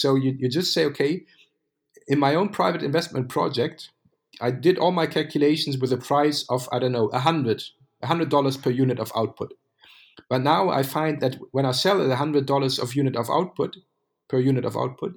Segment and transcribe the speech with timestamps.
[0.00, 1.24] So you, you just say, okay,
[2.06, 3.90] in my own private investment project,
[4.40, 7.62] I did all my calculations with a price of, I don't know, 100
[8.04, 9.54] $100 per unit of output.
[10.28, 13.76] But now I find that when I sell at $100 of unit of output,
[14.28, 15.14] per unit of output,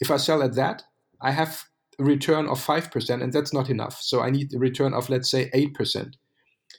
[0.00, 0.82] if I sell at that,
[1.20, 1.64] I have
[1.98, 4.00] a return of 5%, and that's not enough.
[4.00, 6.14] So I need a return of, let's say, 8%.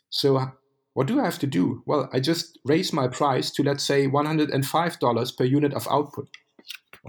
[0.09, 0.51] So
[0.93, 1.83] what do I have to do?
[1.85, 6.27] Well, I just raise my price to, let's say, $105 per unit of output.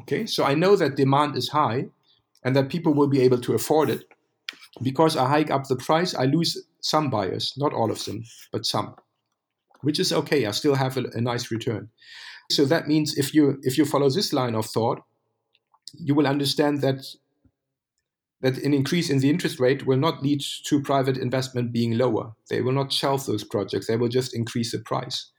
[0.01, 1.87] Okay, so I know that demand is high
[2.45, 4.05] and that people will be able to afford it.
[4.83, 8.67] Because I hike up the price, I lose some buyers, not all of them, but
[8.67, 8.95] some,
[9.81, 10.45] which is okay.
[10.47, 11.89] I still have a, a nice return.
[12.51, 15.03] So that means if you if you follow this line of thought,
[15.95, 17.05] you will understand that
[18.43, 22.33] that an increase in the interest rate will not lead to private investment being lower.
[22.51, 23.87] They will not shelve those projects.
[23.87, 25.31] They will just increase the price.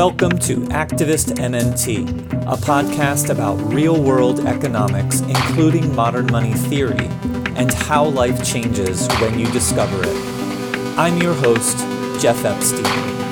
[0.00, 2.08] Welcome to Activist MMT,
[2.50, 7.06] a podcast about real world economics, including modern money theory,
[7.54, 10.16] and how life changes when you discover it.
[10.98, 11.76] I'm your host,
[12.18, 13.29] Jeff Epstein.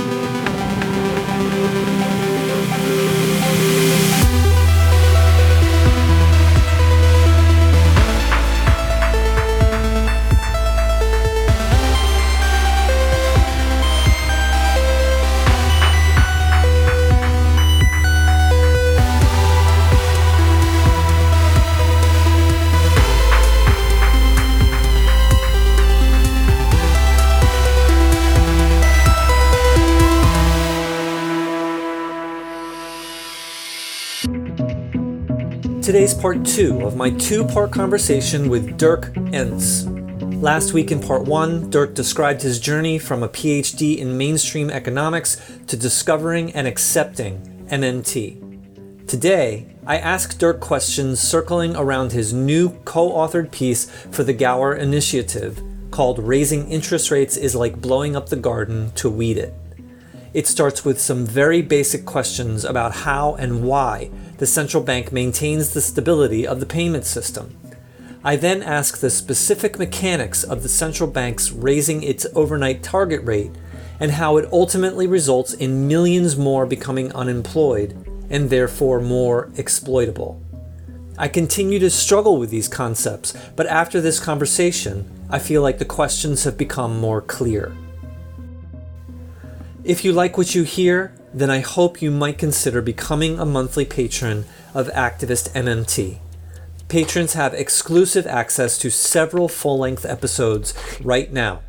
[35.89, 39.89] Today's part two of my two part conversation with Dirk Ehnts.
[40.43, 45.41] Last week in part one, Dirk described his journey from a PhD in mainstream economics
[45.67, 47.41] to discovering and accepting
[47.71, 49.09] MMT.
[49.09, 54.75] Today, I ask Dirk questions circling around his new co authored piece for the Gower
[54.75, 59.55] Initiative called Raising Interest Rates is Like Blowing Up the Garden to Weed It.
[60.35, 65.73] It starts with some very basic questions about how and why the central bank maintains
[65.73, 67.57] the stability of the payment system.
[68.25, 73.53] I then ask the specific mechanics of the central bank's raising its overnight target rate
[74.01, 77.97] and how it ultimately results in millions more becoming unemployed
[78.31, 80.41] and therefore more exploitable.
[81.17, 85.85] I continue to struggle with these concepts, but after this conversation, I feel like the
[85.85, 87.77] questions have become more clear.
[89.83, 93.85] If you like what you hear, then I hope you might consider becoming a monthly
[93.85, 94.45] patron
[94.75, 96.19] of Activist MMT.
[96.89, 100.73] Patrons have exclusive access to several full length episodes
[101.03, 101.61] right now.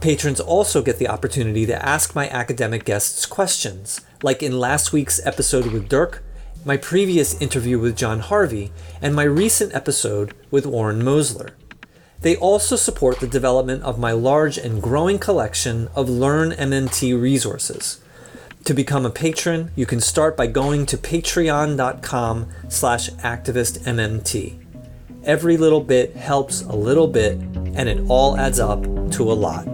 [0.00, 5.24] Patrons also get the opportunity to ask my academic guests questions, like in last week's
[5.26, 6.22] episode with Dirk,
[6.64, 11.50] my previous interview with John Harvey, and my recent episode with Warren Mosler.
[12.20, 18.01] They also support the development of my large and growing collection of Learn MMT resources.
[18.66, 24.58] To become a patron, you can start by going to patreon.com slash activistmmt.
[25.24, 29.64] Every little bit helps a little bit, and it all adds up to a lot.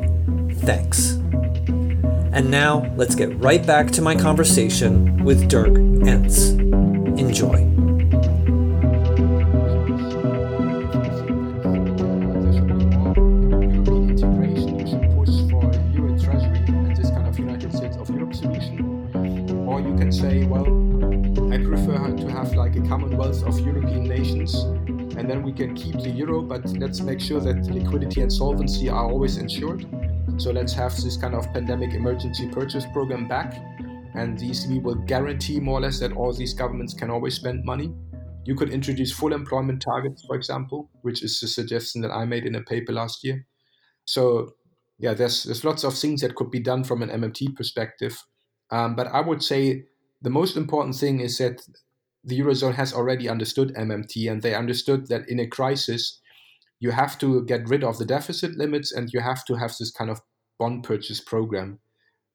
[0.60, 1.12] Thanks.
[2.32, 6.59] And now, let's get right back to my conversation with Dirk Ehnts.
[7.19, 7.97] Enjoy.
[22.88, 24.54] Commonwealth of European nations,
[25.16, 28.88] and then we can keep the euro, but let's make sure that liquidity and solvency
[28.88, 29.87] are always ensured.
[30.37, 33.54] So let's have this kind of pandemic emergency purchase program back,
[34.15, 37.65] and the ECB will guarantee more or less that all these governments can always spend
[37.65, 37.93] money.
[38.44, 42.47] You could introduce full employment targets, for example, which is a suggestion that I made
[42.47, 43.47] in a paper last year.
[44.04, 44.53] So
[44.98, 48.22] yeah, there's there's lots of things that could be done from an MMT perspective,
[48.71, 49.84] um, but I would say
[50.22, 51.60] the most important thing is that
[52.24, 56.20] the eurozone has already understood MMT, and they understood that in a crisis,
[56.80, 59.91] you have to get rid of the deficit limits and you have to have this
[59.91, 60.20] kind of
[60.59, 61.78] bond purchase program.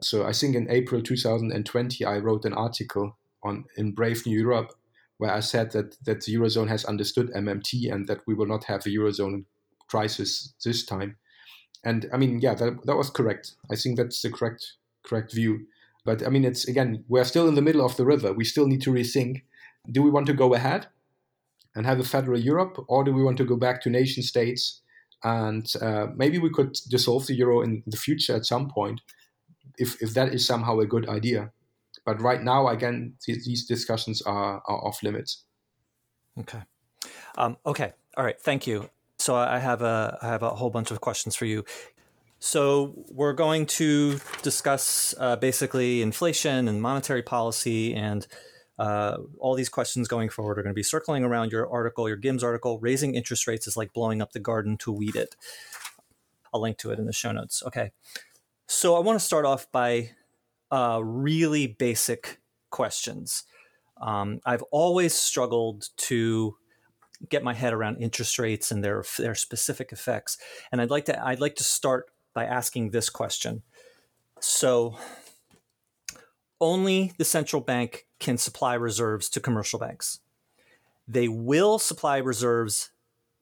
[0.02, 4.74] So I think in April 2020, I wrote an article on in Brave New Europe
[5.18, 8.66] where I said that that the eurozone has understood MMT and that we will not
[8.66, 9.46] have a eurozone
[9.88, 11.18] crisis this time.
[11.86, 13.54] And I mean, yeah, that, that was correct.
[13.72, 14.74] I think that's the correct
[15.06, 15.68] correct view.
[16.06, 18.34] But I mean, it's again, we're still in the middle of the river.
[18.34, 19.44] We still need to rethink
[19.90, 20.88] do we want to go ahead
[21.76, 24.82] and have a federal Europe, or do we want to go back to nation states?
[25.24, 29.02] And uh, maybe we could dissolve the euro in the future at some point,
[29.78, 31.52] if, if that is somehow a good idea.
[32.06, 35.46] But right now, again, th- these discussions are, are off limits.
[36.38, 36.62] Okay.
[37.38, 37.94] Um, okay.
[38.18, 38.40] All right.
[38.40, 38.90] Thank you.
[39.18, 41.64] So I have a I have a whole bunch of questions for you.
[42.40, 48.28] So we're going to discuss uh, basically inflation and monetary policy and
[48.80, 52.18] uh, all these questions going forward are going to be circling around your article, your
[52.18, 52.80] GIMMS article.
[52.80, 55.36] Raising interest rates is like blowing up the garden to weed it.
[56.54, 57.64] I'll link to it in the show notes.
[57.66, 57.92] Okay.
[58.68, 60.12] So I want to start off by
[60.72, 62.40] uh, really basic
[62.72, 63.44] questions.
[64.02, 66.58] Um, I've always struggled to
[67.30, 70.38] get my head around interest rates and their their specific effects,
[70.72, 73.62] and I'd like to I'd like to start by asking this question.
[74.40, 74.98] So,
[76.64, 80.20] only the central bank can supply reserves to commercial banks.
[81.06, 82.92] They will supply reserves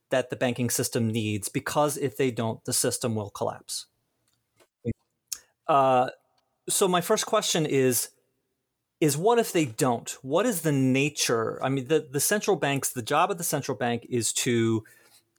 [0.10, 3.86] that the banking system needs because if they don't, the system will collapse.
[5.68, 6.10] Uh,
[6.68, 8.10] so my first question is
[9.00, 10.16] is what if they don't?
[10.22, 11.64] What is the nature?
[11.64, 14.84] I mean, the, the central banks, the job of the central bank is to,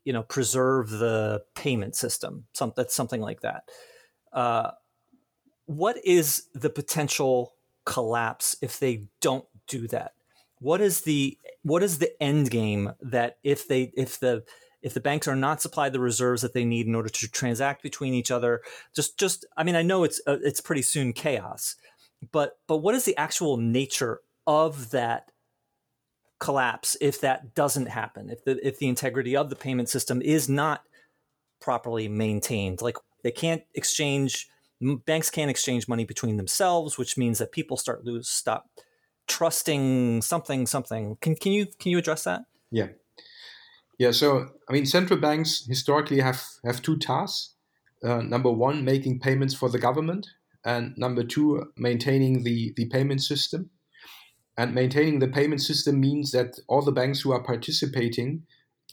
[0.05, 2.47] you know, preserve the payment system.
[2.53, 3.69] Some, that's something like that.
[4.33, 4.73] Uh,
[5.67, 10.13] what is the potential collapse if they don't do that?
[10.59, 14.45] What is the what is the end game that if they if the
[14.83, 17.83] if the banks are not supplied the reserves that they need in order to transact
[17.83, 18.63] between each other,
[18.95, 21.77] just just I mean I know it's uh, it's pretty soon chaos,
[22.31, 25.31] but but what is the actual nature of that
[26.39, 28.31] collapse if that doesn't happen?
[28.31, 30.83] If the if the integrity of the payment system is not
[31.61, 34.49] properly maintained, like they can't exchange
[35.07, 38.69] banks can't exchange money between themselves, which means that people start lose stop
[39.29, 41.17] trusting something something.
[41.21, 42.43] Can can you can you address that?
[42.71, 42.89] Yeah.
[43.99, 47.55] Yeah, so I mean, central banks historically have, have two tasks.
[48.03, 50.27] Uh, number one, making payments for the government,
[50.65, 53.71] and number two, maintaining the, the payment system.
[54.59, 58.43] And maintaining the payment system means that all the banks who are participating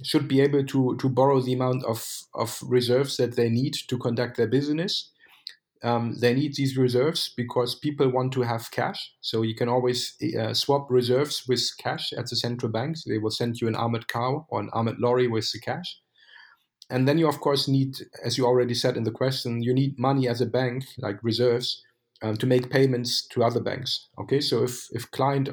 [0.03, 2.05] should be able to, to borrow the amount of,
[2.35, 5.11] of reserves that they need to conduct their business
[5.81, 9.13] um, they need these reserves because people want to have cash.
[9.21, 13.03] So you can always uh, swap reserves with cash at the central banks.
[13.03, 15.99] They will send you an armored car or an armored lorry with the cash.
[16.89, 19.99] And then you, of course, need, as you already said in the question, you need
[19.99, 21.83] money as a bank, like reserves,
[22.21, 24.09] um, to make payments to other banks.
[24.19, 25.49] Okay, so if if client,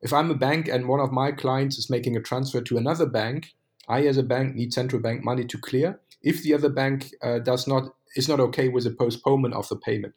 [0.00, 3.06] if I'm a bank and one of my clients is making a transfer to another
[3.06, 3.48] bank,
[3.88, 6.00] I as a bank need central bank money to clear.
[6.22, 9.76] If the other bank uh, does not is not okay with a postponement of the
[9.76, 10.14] payment.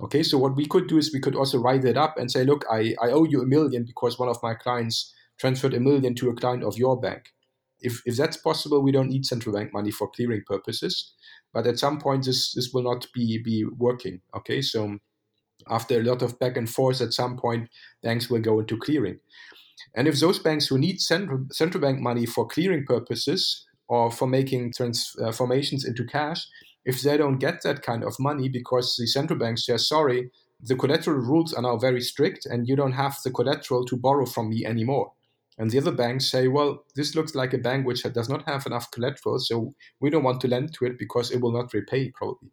[0.00, 2.44] Okay, so what we could do is we could also write it up and say,
[2.44, 6.14] look, I, I owe you a million because one of my clients transferred a million
[6.14, 7.32] to a client of your bank.
[7.80, 11.12] If, if that's possible, we don't need central bank money for clearing purposes.
[11.52, 14.22] But at some point, this, this will not be, be working.
[14.34, 14.98] Okay, so
[15.68, 17.68] after a lot of back and forth, at some point,
[18.02, 19.18] banks will go into clearing.
[19.94, 24.26] And if those banks who need central, central bank money for clearing purposes or for
[24.26, 26.46] making transformations uh, into cash,
[26.84, 30.30] if they don't get that kind of money because the central banks say, sorry,
[30.60, 34.26] the collateral rules are now very strict and you don't have the collateral to borrow
[34.26, 35.12] from me anymore.
[35.58, 38.66] And the other banks say, well, this looks like a bank which does not have
[38.66, 42.10] enough collateral, so we don't want to lend to it because it will not repay
[42.10, 42.50] probably.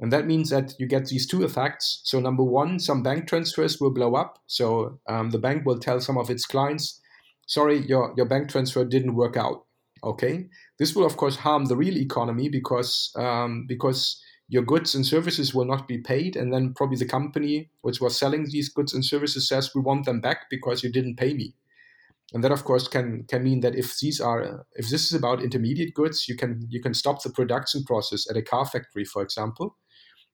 [0.00, 2.00] And that means that you get these two effects.
[2.04, 4.38] So, number one, some bank transfers will blow up.
[4.46, 7.00] So, um, the bank will tell some of its clients,
[7.46, 9.64] sorry, your, your bank transfer didn't work out.
[10.04, 15.06] Okay, this will of course harm the real economy because um, because your goods and
[15.06, 18.92] services will not be paid, and then probably the company which was selling these goods
[18.92, 21.54] and services says we want them back because you didn't pay me,
[22.34, 25.42] and that of course can can mean that if these are if this is about
[25.42, 29.22] intermediate goods, you can you can stop the production process at a car factory, for
[29.22, 29.76] example,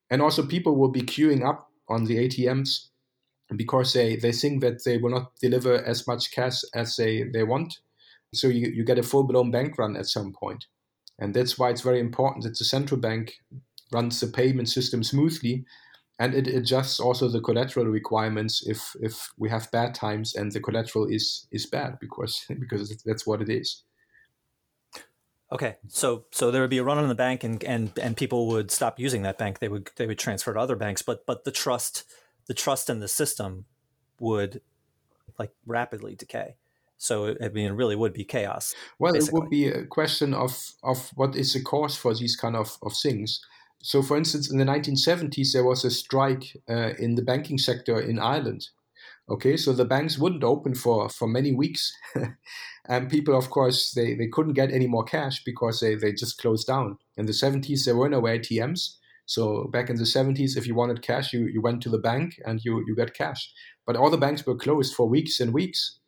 [0.09, 2.87] and also people will be queuing up on the ATMs
[3.55, 7.43] because they, they think that they will not deliver as much cash as they, they
[7.43, 7.79] want
[8.33, 10.65] so you, you get a full blown bank run at some point.
[11.19, 13.33] And that's why it's very important that the central bank
[13.91, 15.65] runs the payment system smoothly
[16.19, 20.59] and it adjusts also the collateral requirements if, if we have bad times and the
[20.59, 23.83] collateral is, is bad because, because that's what it is.
[25.53, 28.47] Okay, so so there would be a run on the bank, and, and and people
[28.47, 29.59] would stop using that bank.
[29.59, 32.05] They would they would transfer to other banks, but but the trust
[32.47, 33.65] the trust in the system
[34.19, 34.61] would
[35.37, 36.55] like rapidly decay.
[37.01, 38.75] So I mean, it really would be chaos.
[38.99, 39.27] Well, basically.
[39.27, 42.77] it would be a question of of what is the cause for these kind of,
[42.83, 43.41] of things.
[43.83, 47.99] So, for instance, in the 1970s, there was a strike uh, in the banking sector
[47.99, 48.69] in Ireland.
[49.29, 51.91] Okay, so the banks wouldn't open for, for many weeks.
[52.87, 56.37] and people, of course, they, they couldn't get any more cash because they, they just
[56.37, 56.97] closed down.
[57.17, 58.97] In the 70s, there were no ATMs.
[59.25, 62.35] So back in the 70s, if you wanted cash, you, you went to the bank
[62.45, 63.51] and you, you got cash.
[63.87, 65.99] But all the banks were closed for weeks and weeks.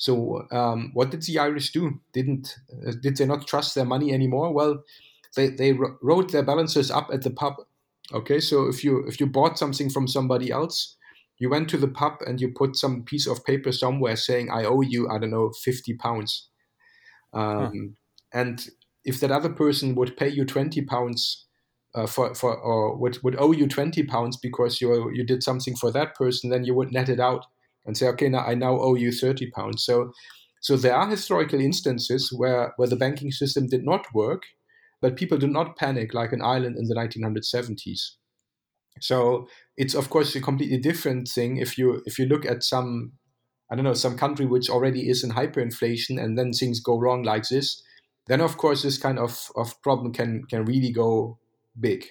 [0.00, 2.00] So um, what did the Irish do?
[2.14, 4.50] Didn't uh, did they not trust their money anymore?
[4.50, 4.82] Well,
[5.36, 7.56] they, they wrote their balances up at the pub.
[8.14, 10.96] Okay, so if you if you bought something from somebody else,
[11.36, 14.64] you went to the pub and you put some piece of paper somewhere saying I
[14.64, 16.48] owe you I don't know fifty pounds,
[17.34, 17.94] um,
[18.32, 18.40] huh.
[18.40, 18.66] and
[19.04, 21.44] if that other person would pay you twenty pounds
[21.94, 25.76] uh, for for or would, would owe you 20 pounds because you you did something
[25.76, 27.46] for that person then you would net it out
[27.90, 30.12] and say okay now I now owe you 30 pounds so
[30.60, 34.44] so there are historical instances where where the banking system did not work
[35.00, 38.12] but people did not panic like in Ireland in the 1970s
[39.00, 43.12] so it's of course a completely different thing if you if you look at some
[43.72, 47.24] I don't know some country which already is in hyperinflation and then things go wrong
[47.24, 47.82] like this
[48.28, 51.40] then of course this kind of, of problem can can really go
[51.80, 52.06] big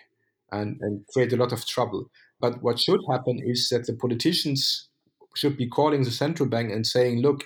[0.52, 2.10] and, and create a lot of trouble.
[2.40, 4.89] But what should happen is that the politicians
[5.36, 7.46] should be calling the central bank and saying, "Look,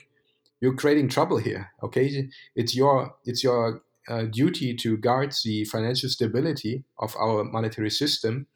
[0.64, 1.72] you're creating trouble here.
[1.84, 7.90] Okay, it's your it's your uh, duty to guard the financial stability of our monetary
[7.90, 8.48] system.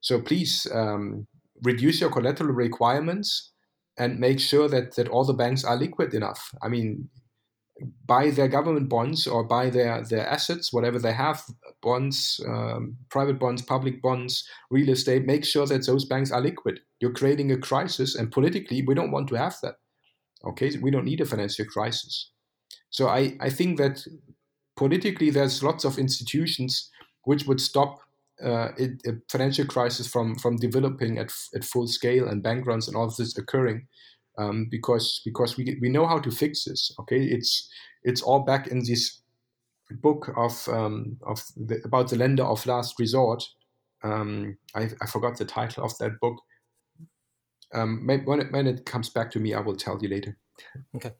[0.00, 1.26] So please um,
[1.62, 3.50] reduce your collateral requirements
[3.98, 6.54] and make sure that that all the banks are liquid enough.
[6.62, 7.08] I mean,
[8.06, 11.42] buy their government bonds or buy their, their assets, whatever they have,
[11.82, 16.80] bonds, um, private bonds, public bonds, real estate, make sure that those banks are liquid.
[17.00, 19.74] You're creating a crisis, and politically, we don't want to have that.
[20.44, 22.30] Okay, we don't need a financial crisis.
[22.90, 24.06] So I, I think that
[24.76, 26.90] politically, there's lots of institutions
[27.24, 27.98] which would stop
[28.42, 32.96] uh, a financial crisis from, from developing at, at full scale and bank runs and
[32.96, 33.88] all of this occurring
[34.38, 36.92] um, because because we we know how to fix this.
[37.00, 37.68] Okay, it's
[38.02, 39.20] it's all back in this
[40.02, 43.44] book of um, of the, about the lender of last resort.
[44.04, 46.36] Um, I, I forgot the title of that book.
[47.74, 50.36] Um, when it, when it comes back to me, I will tell you later.
[50.94, 51.12] Okay.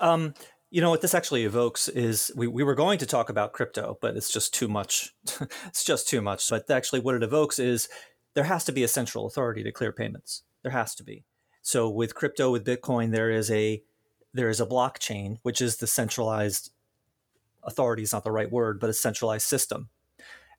[0.00, 0.34] Um,
[0.70, 3.96] you know what this actually evokes is we, we were going to talk about crypto,
[4.00, 5.14] but it's just too much.
[5.66, 6.48] it's just too much.
[6.50, 7.88] But actually, what it evokes is
[8.34, 10.42] there has to be a central authority to clear payments.
[10.62, 11.24] There has to be.
[11.62, 13.82] So with crypto, with Bitcoin, there is a
[14.32, 16.70] there is a blockchain, which is the centralized
[17.62, 19.88] authority is not the right word, but a centralized system.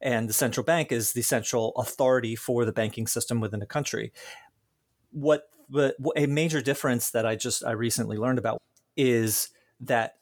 [0.02, 4.14] And the central bank is the central authority for the banking system within a country.
[5.16, 5.50] What,
[6.16, 8.62] a major difference that I just I recently learned about
[8.96, 10.18] is that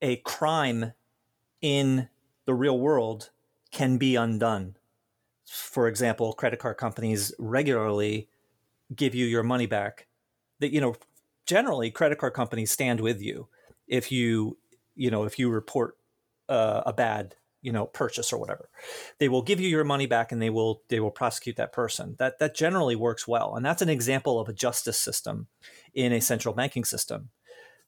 [0.00, 0.92] a crime
[1.60, 2.08] in
[2.46, 3.30] the real world
[3.72, 4.76] can be undone.
[5.46, 8.28] For example, credit card companies regularly
[8.94, 10.06] give you your money back
[10.60, 10.94] that you know
[11.46, 13.48] generally credit card companies stand with you
[13.86, 14.56] if you
[14.94, 15.96] you know if you report
[16.48, 18.68] uh, a bad you know purchase or whatever
[19.18, 22.14] they will give you your money back and they will they will prosecute that person
[22.18, 25.48] that that generally works well and that's an example of a justice system
[25.94, 27.30] in a central banking system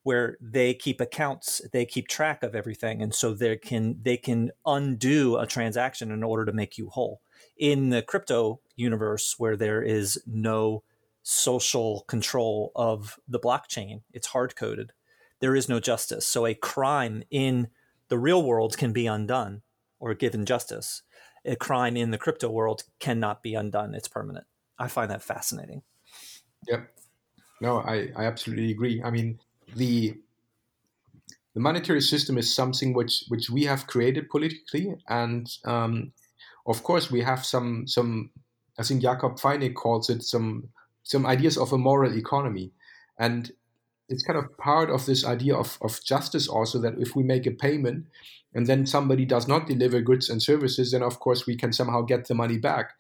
[0.03, 4.51] where they keep accounts they keep track of everything and so they can they can
[4.65, 7.21] undo a transaction in order to make you whole
[7.57, 10.83] in the crypto universe where there is no
[11.29, 14.03] social control of the blockchain.
[14.13, 14.93] It's hard coded.
[15.41, 16.25] There is no justice.
[16.25, 17.67] So a crime in
[18.09, 19.63] the real world can be undone
[19.99, 21.03] or given justice.
[21.45, 23.95] A crime in the crypto world cannot be undone.
[23.95, 24.47] It's permanent.
[24.79, 25.83] I find that fascinating.
[26.69, 26.89] Yep.
[27.61, 29.03] No, I, I absolutely agree.
[29.03, 29.39] I mean,
[29.75, 30.15] the
[31.55, 36.13] the monetary system is something which which we have created politically, and um,
[36.67, 38.31] of course we have some some.
[38.79, 40.69] I think Jakob Feinig calls it some
[41.07, 42.73] some ideas of a moral economy.
[43.19, 43.53] And
[44.09, 47.47] it's kind of part of this idea of, of justice also that if we make
[47.47, 48.07] a payment
[48.57, 52.03] and then somebody does not deliver goods and services, then of course we can somehow
[52.03, 52.95] get the money back.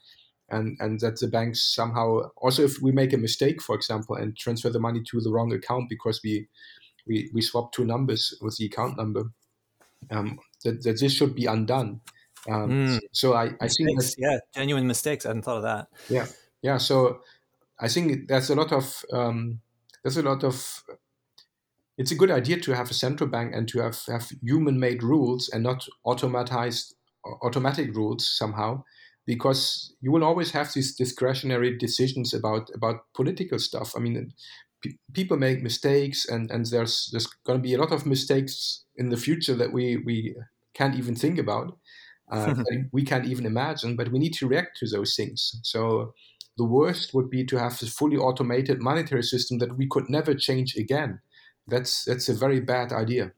[0.48, 4.36] And, and that the banks somehow also if we make a mistake, for example, and
[4.36, 6.46] transfer the money to the wrong account because we
[7.04, 9.24] we, we swap two numbers with the account number,
[10.10, 12.00] um, that, that this should be undone.
[12.48, 13.00] Um, mm.
[13.10, 15.26] So I, I think that, yeah, genuine mistakes.
[15.26, 15.88] I hadn't thought of that.
[16.08, 16.26] Yeah,
[16.62, 16.78] yeah.
[16.78, 17.22] So
[17.80, 19.60] I think there's a lot of um,
[20.02, 20.84] there's a lot of
[21.98, 25.48] it's a good idea to have a central bank and to have, have human-made rules
[25.48, 26.92] and not automatized
[27.42, 28.82] automatic rules somehow
[29.26, 34.32] because you will always have these discretionary decisions about about political stuff i mean
[35.12, 39.08] people make mistakes and and there's there's going to be a lot of mistakes in
[39.08, 40.36] the future that we we
[40.74, 41.76] can't even think about
[42.30, 42.54] uh,
[42.92, 46.14] we can't even imagine but we need to react to those things so
[46.56, 50.34] the worst would be to have a fully automated monetary system that we could never
[50.34, 51.20] change again.
[51.68, 53.32] That's that's a very bad idea.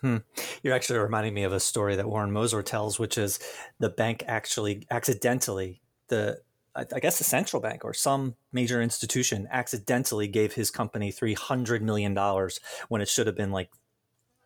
[0.00, 0.18] Hmm.
[0.62, 3.38] You're actually reminding me of a story that Warren Mosler tells, which is
[3.78, 6.40] the bank actually accidentally the
[6.76, 11.82] I guess the central bank or some major institution accidentally gave his company three hundred
[11.82, 13.70] million dollars when it should have been like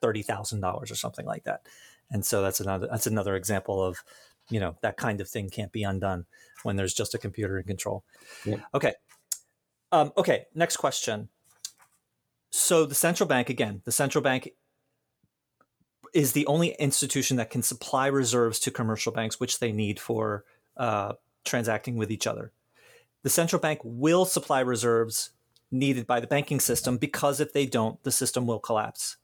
[0.00, 1.66] thirty thousand dollars or something like that.
[2.10, 3.98] And so that's another that's another example of
[4.48, 6.26] you know that kind of thing can't be undone
[6.62, 8.04] when there's just a computer in control.
[8.44, 8.58] Yeah.
[8.74, 8.94] Okay.
[9.90, 10.46] Um, okay.
[10.54, 11.28] Next question.
[12.50, 14.50] So the central bank again, the central bank
[16.12, 20.44] is the only institution that can supply reserves to commercial banks, which they need for
[20.76, 21.12] uh,
[21.44, 22.52] transacting with each other.
[23.22, 25.30] The central bank will supply reserves
[25.70, 29.16] needed by the banking system because if they don't, the system will collapse.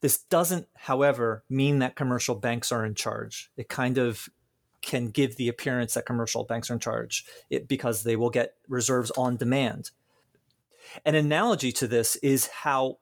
[0.00, 3.50] This doesn't, however, mean that commercial banks are in charge.
[3.56, 4.28] It kind of
[4.82, 8.54] can give the appearance that commercial banks are in charge it, because they will get
[8.68, 9.90] reserves on demand.
[11.04, 12.98] An analogy to this is how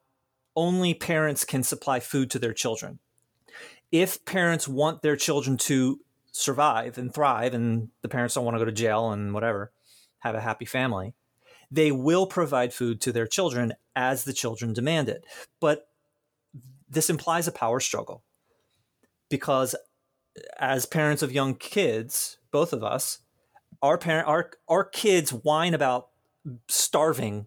[0.57, 2.99] only parents can supply food to their children.
[3.93, 6.01] If parents want their children to
[6.33, 9.73] survive and thrive, and the parents don't want to go to jail and whatever,
[10.21, 11.15] have a happy family,
[11.71, 15.25] they will provide food to their children as the children demand it.
[15.61, 15.89] But
[16.89, 18.23] this implies a power struggle
[19.29, 19.75] because
[20.59, 23.21] as parents of young kids, both of us,
[23.83, 26.09] our parent our our kids whine about
[26.69, 27.47] starving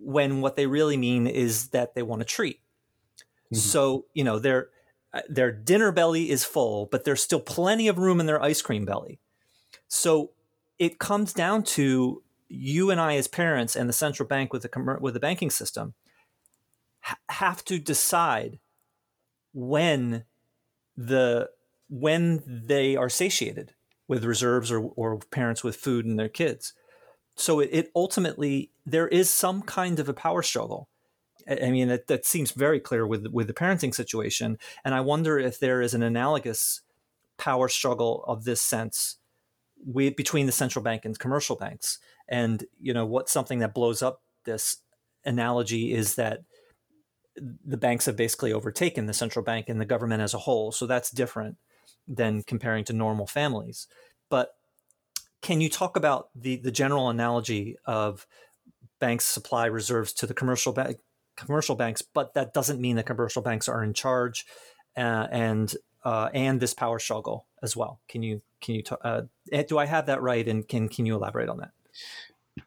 [0.00, 2.60] when what they really mean is that they want a treat.
[3.46, 3.56] Mm-hmm.
[3.56, 4.68] So, you know, their
[5.28, 8.84] their dinner belly is full, but there's still plenty of room in their ice cream
[8.84, 9.20] belly.
[9.88, 10.32] So,
[10.78, 14.98] it comes down to you and I as parents and the central bank with the
[15.00, 15.94] with the banking system
[17.28, 18.58] have to decide
[19.52, 20.24] when
[20.96, 21.50] the
[21.88, 23.74] when they are satiated
[24.06, 26.74] with reserves or, or parents with food and their kids.
[27.36, 30.88] So it, it ultimately there is some kind of a power struggle.
[31.48, 35.38] I mean that, that seems very clear with with the parenting situation, and I wonder
[35.38, 36.82] if there is an analogous
[37.38, 39.18] power struggle of this sense
[39.86, 41.98] with, between the central bank and commercial banks.
[42.28, 44.78] And you know what's something that blows up this
[45.24, 46.40] analogy is that
[47.64, 50.72] the banks have basically overtaken the central bank and the government as a whole.
[50.72, 51.56] So that's different
[52.06, 53.86] than comparing to normal families.
[54.28, 54.50] But
[55.40, 58.26] can you talk about the, the general analogy of
[59.00, 60.98] banks supply reserves to the commercial bank,
[61.36, 64.46] commercial banks, but that doesn't mean that commercial banks are in charge
[64.96, 68.00] uh, and uh, and this power struggle as well.
[68.08, 69.22] Can you can you uh,
[69.66, 70.46] do I have that right?
[70.46, 71.70] And can can you elaborate on that?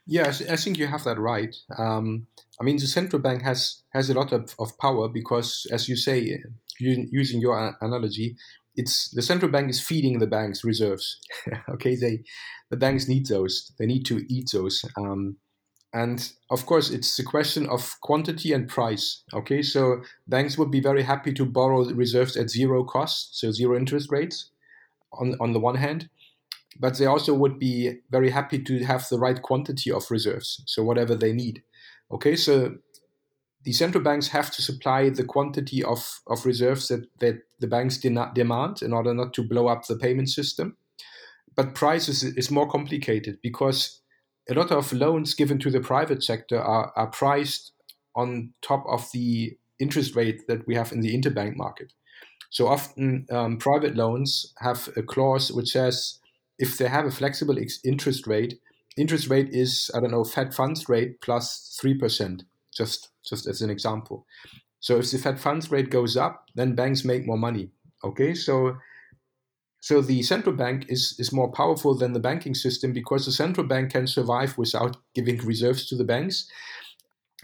[0.06, 1.56] Yes, I think you have that right.
[1.78, 2.28] Um,
[2.60, 5.96] I mean, the central bank has has a lot of, of power because, as you
[5.96, 6.40] say,
[6.80, 8.36] using your analogy,
[8.76, 11.20] it's the central bank is feeding the banks reserves.
[11.70, 12.24] okay, they
[12.70, 13.72] the banks need those.
[13.78, 14.86] They need to eat those.
[14.98, 15.38] Um,
[15.94, 19.24] and of course, it's a question of quantity and price.
[19.34, 23.78] Okay, so banks would be very happy to borrow reserves at zero cost, so zero
[23.78, 24.52] interest rates,
[25.14, 26.10] on on the one hand
[26.80, 30.84] but they also would be very happy to have the right quantity of reserves, so
[30.84, 31.62] whatever they need.
[32.12, 32.76] Okay, so
[33.64, 37.98] the central banks have to supply the quantity of, of reserves that, that the banks
[37.98, 40.76] de- demand in order not to blow up the payment system.
[41.56, 44.01] But price is, is more complicated because
[44.50, 47.72] a lot of loans given to the private sector are, are priced
[48.16, 51.94] on top of the interest rate that we have in the interbank market.
[52.50, 56.20] So often, um, private loans have a clause which says
[56.60, 58.60] if they have a flexible interest rate,
[58.98, 62.44] interest rate is I don't know Fed funds rate plus three percent,
[62.76, 64.26] just just as an example.
[64.80, 67.70] So if the Fed funds rate goes up, then banks make more money.
[68.04, 68.78] Okay, so
[69.82, 73.66] so the central bank is is more powerful than the banking system because the central
[73.66, 76.48] bank can survive without giving reserves to the banks.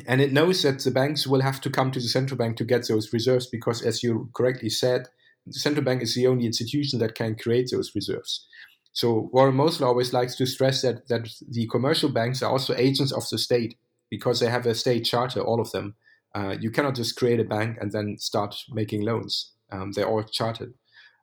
[0.07, 2.63] And it knows that the banks will have to come to the central bank to
[2.63, 5.07] get those reserves because, as you correctly said,
[5.47, 8.45] the central bank is the only institution that can create those reserves.
[8.93, 13.11] So Warren Mosler always likes to stress that that the commercial banks are also agents
[13.11, 13.79] of the state
[14.11, 15.95] because they have a state charter, all of them.
[16.35, 19.53] Uh, you cannot just create a bank and then start making loans.
[19.71, 20.75] Um, they're all chartered,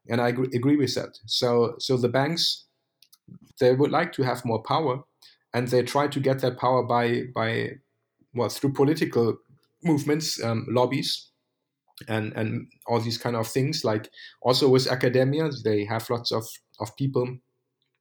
[0.09, 1.19] and I agree, with that.
[1.27, 2.67] So so the banks
[3.61, 5.03] they would like to have more power,
[5.53, 7.73] and they try to get that power by by
[8.35, 9.39] well through political
[9.83, 11.31] movements, um, lobbies,
[12.09, 13.85] and and all these kind of things.
[13.85, 14.11] Like
[14.43, 16.47] also with academia, they have lots of
[16.81, 17.39] of people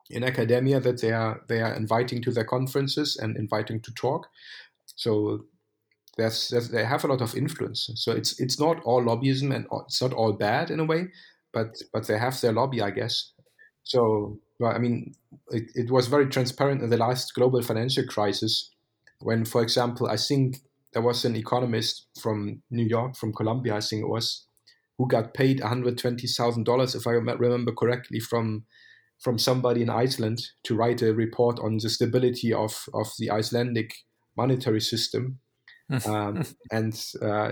[0.09, 4.27] in academia that they are they are inviting to their conferences and inviting to talk.
[4.95, 5.45] So
[6.17, 7.89] there's, there's, they have a lot of influence.
[7.95, 11.07] So it's it's not all lobbyism and it's not all bad in a way,
[11.53, 13.31] but but they have their lobby, I guess.
[13.83, 15.13] So well, I mean,
[15.49, 18.71] it, it was very transparent in the last global financial crisis
[19.23, 20.57] when, for example, I think
[20.93, 24.45] there was an economist from New York, from Columbia, I think it was,
[24.97, 28.65] who got paid $120,000, if I remember correctly, from
[29.19, 33.93] from somebody in Iceland to write a report on the stability of, of the Icelandic
[34.35, 35.39] monetary system.
[36.05, 37.51] um, and uh,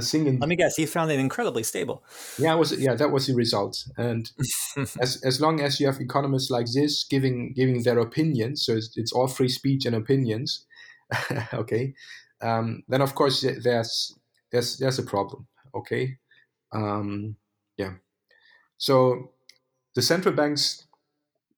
[0.00, 2.02] Think in, let me guess, he found it incredibly stable.
[2.38, 3.84] Yeah, was yeah that was the result.
[3.96, 4.30] And
[5.00, 8.96] as as long as you have economists like this giving giving their opinions, so it's,
[8.96, 10.66] it's all free speech and opinions.
[11.54, 11.94] okay,
[12.40, 14.14] um, then of course there's
[14.50, 15.46] there's there's a problem.
[15.74, 16.18] Okay,
[16.72, 17.36] um,
[17.76, 17.94] yeah.
[18.78, 19.32] So
[19.94, 20.86] the central banks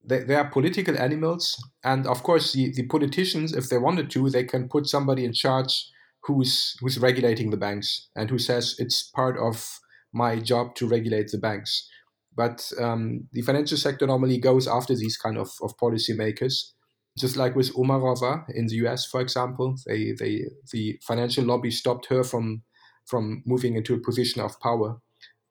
[0.07, 4.29] they, they are political animals, and of course the, the politicians, if they wanted to,
[4.29, 5.89] they can put somebody in charge
[6.27, 9.79] who's who's regulating the banks and who says it's part of
[10.13, 11.89] my job to regulate the banks.
[12.35, 16.73] But um, the financial sector normally goes after these kind of, of policymakers
[17.17, 22.05] just like with Omarova in the US, for example, they, they the financial lobby stopped
[22.07, 22.63] her from
[23.05, 24.97] from moving into a position of power.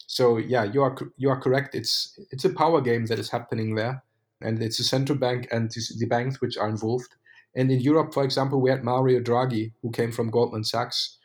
[0.06, 1.74] So yeah, you are you are correct.
[1.74, 4.04] It's it's a power game that is happening there,
[4.40, 7.14] and it's the central bank and the banks which are involved.
[7.56, 11.18] And in Europe, for example, we had Mario Draghi, who came from Goldman Sachs.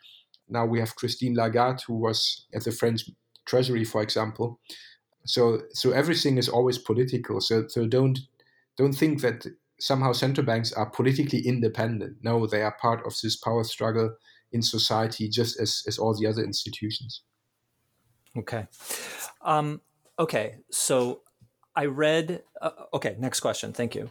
[0.48, 3.08] Now we have Christine Lagarde, who was at the French
[3.44, 4.58] Treasury, for example.
[5.24, 7.40] So so everything is always political.
[7.40, 8.18] So so don't
[8.76, 9.46] don't think that
[9.78, 12.16] somehow central banks are politically independent.
[12.22, 14.14] No, they are part of this power struggle
[14.52, 17.22] in society, just as, as all the other institutions.
[18.36, 18.66] Okay.
[19.42, 19.80] Um,
[20.18, 20.56] okay.
[20.70, 21.22] So
[21.74, 23.72] I read, uh, okay, next question.
[23.72, 24.10] Thank you.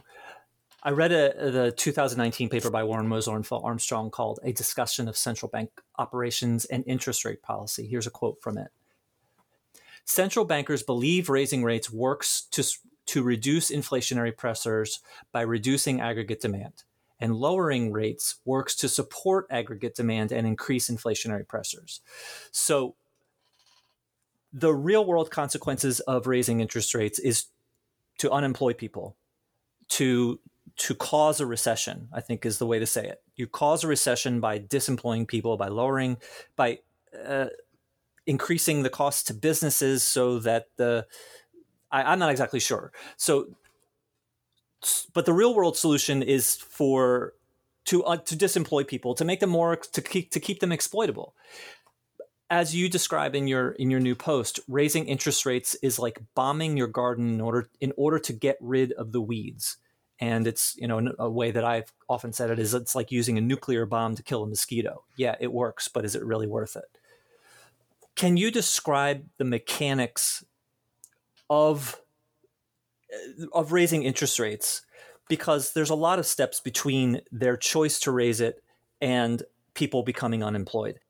[0.84, 5.06] I read a, the 2019 paper by Warren Mosler and Phil Armstrong called A Discussion
[5.06, 7.86] of Central Bank Operations and Interest Rate Policy.
[7.86, 8.68] Here's a quote from it.
[10.04, 12.64] Central bankers believe raising rates works to
[13.04, 15.00] to reduce inflationary pressures
[15.32, 16.84] by reducing aggregate demand.
[17.20, 22.00] And lowering rates works to support aggregate demand and increase inflationary pressures.
[22.50, 22.96] So,
[24.52, 27.46] the real world consequences of raising interest rates is
[28.18, 29.16] to unemploy people,
[29.88, 30.40] to
[30.76, 33.22] to cause a recession, I think is the way to say it.
[33.36, 36.16] You cause a recession by disemploying people, by lowering,
[36.56, 36.78] by
[37.26, 37.46] uh,
[38.26, 41.06] increasing the cost to businesses so that the
[41.90, 42.90] I, am not exactly sure.
[43.16, 43.48] So,
[45.12, 47.34] but the real world solution is for
[47.86, 51.34] to uh, to disemploy people, to make them more to keep to keep them exploitable.
[52.48, 56.76] As you describe in your in your new post, raising interest rates is like bombing
[56.76, 59.76] your garden in order in order to get rid of the weeds.
[60.22, 63.36] And it's you know a way that I've often said it is it's like using
[63.38, 65.02] a nuclear bomb to kill a mosquito.
[65.16, 66.84] Yeah, it works, but is it really worth it?
[68.14, 70.44] Can you describe the mechanics
[71.50, 72.00] of
[73.12, 74.82] eh, of raising interest rates
[75.28, 78.62] because there's a lot of steps between their choice to raise it
[79.00, 79.42] and
[79.74, 81.00] people becoming unemployed.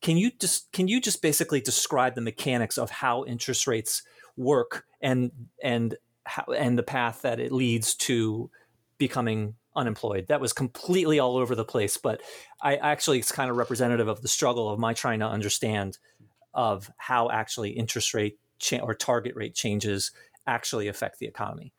[0.00, 4.02] Can you just can you just basically describe the mechanics of how interest rates
[4.36, 8.50] work and and how and the path that it leads to
[8.98, 10.26] becoming unemployed?
[10.28, 12.20] That was completely all over the place, but
[12.62, 15.98] I actually it's kind of representative of the struggle of my trying to understand
[16.54, 20.12] of how actually interest rate cha- or target rate changes
[20.46, 21.72] actually affect the economy.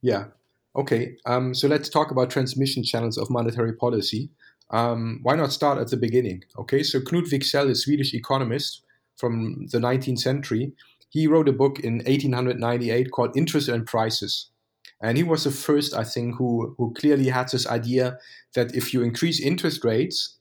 [0.00, 0.26] Yeah.
[0.74, 1.16] Okay.
[1.26, 4.30] Um, so let's talk about transmission channels of monetary policy.
[4.70, 6.42] Um, why not start at the beginning?
[6.58, 6.82] Okay.
[6.82, 8.82] So Knut Wicksell, a Swedish economist
[9.16, 10.72] from the 19th century,
[11.12, 14.48] he wrote a book in 1898 called Interest and Prices.
[15.02, 18.18] And he was the first, I think, who, who clearly had this idea
[18.54, 20.38] that if you increase interest rates,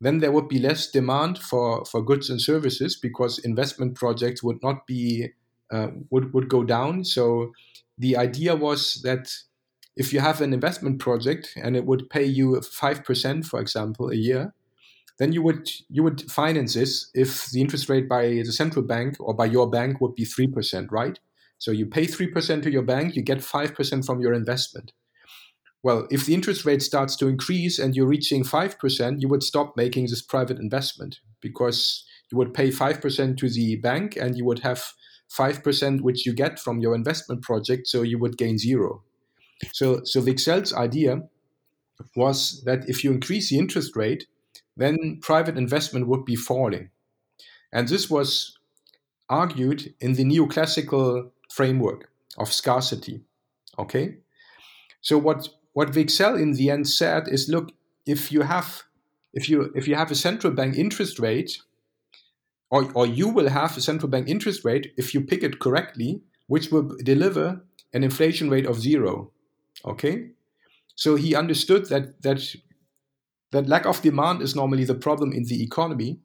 [0.00, 4.62] then there would be less demand for, for goods and services because investment projects would
[4.62, 5.30] not be
[5.72, 7.04] uh, would would go down.
[7.04, 7.50] So
[7.98, 9.32] the idea was that
[9.96, 14.10] if you have an investment project and it would pay you five percent, for example,
[14.10, 14.54] a year,
[15.18, 19.16] then you would you would finance this if the interest rate by the central bank
[19.18, 21.18] or by your bank would be three percent, right?
[21.58, 24.92] So you pay three percent to your bank, you get five percent from your investment.
[25.82, 29.76] Well, if the interest rate starts to increase and you're reaching 5%, you would stop
[29.76, 34.60] making this private investment because you would pay 5% to the bank and you would
[34.60, 34.84] have
[35.30, 39.04] 5% which you get from your investment project, so you would gain zero.
[39.72, 41.20] So, so Wicksell's idea
[42.16, 44.26] was that if you increase the interest rate,
[44.76, 46.90] then private investment would be falling.
[47.72, 48.58] And this was
[49.28, 53.22] argued in the neoclassical framework of scarcity.
[53.78, 54.18] Okay?
[55.00, 57.72] So what what Wicksell in the end said is, look,
[58.06, 58.82] if you have
[59.32, 61.58] if you if you have a central bank interest rate,
[62.70, 66.22] or, or you will have a central bank interest rate if you pick it correctly
[66.46, 69.30] which will deliver an inflation rate of zero.
[69.84, 70.30] Okay?
[70.94, 72.40] So he understood that that
[73.52, 76.18] that lack of demand is normally the problem in the economy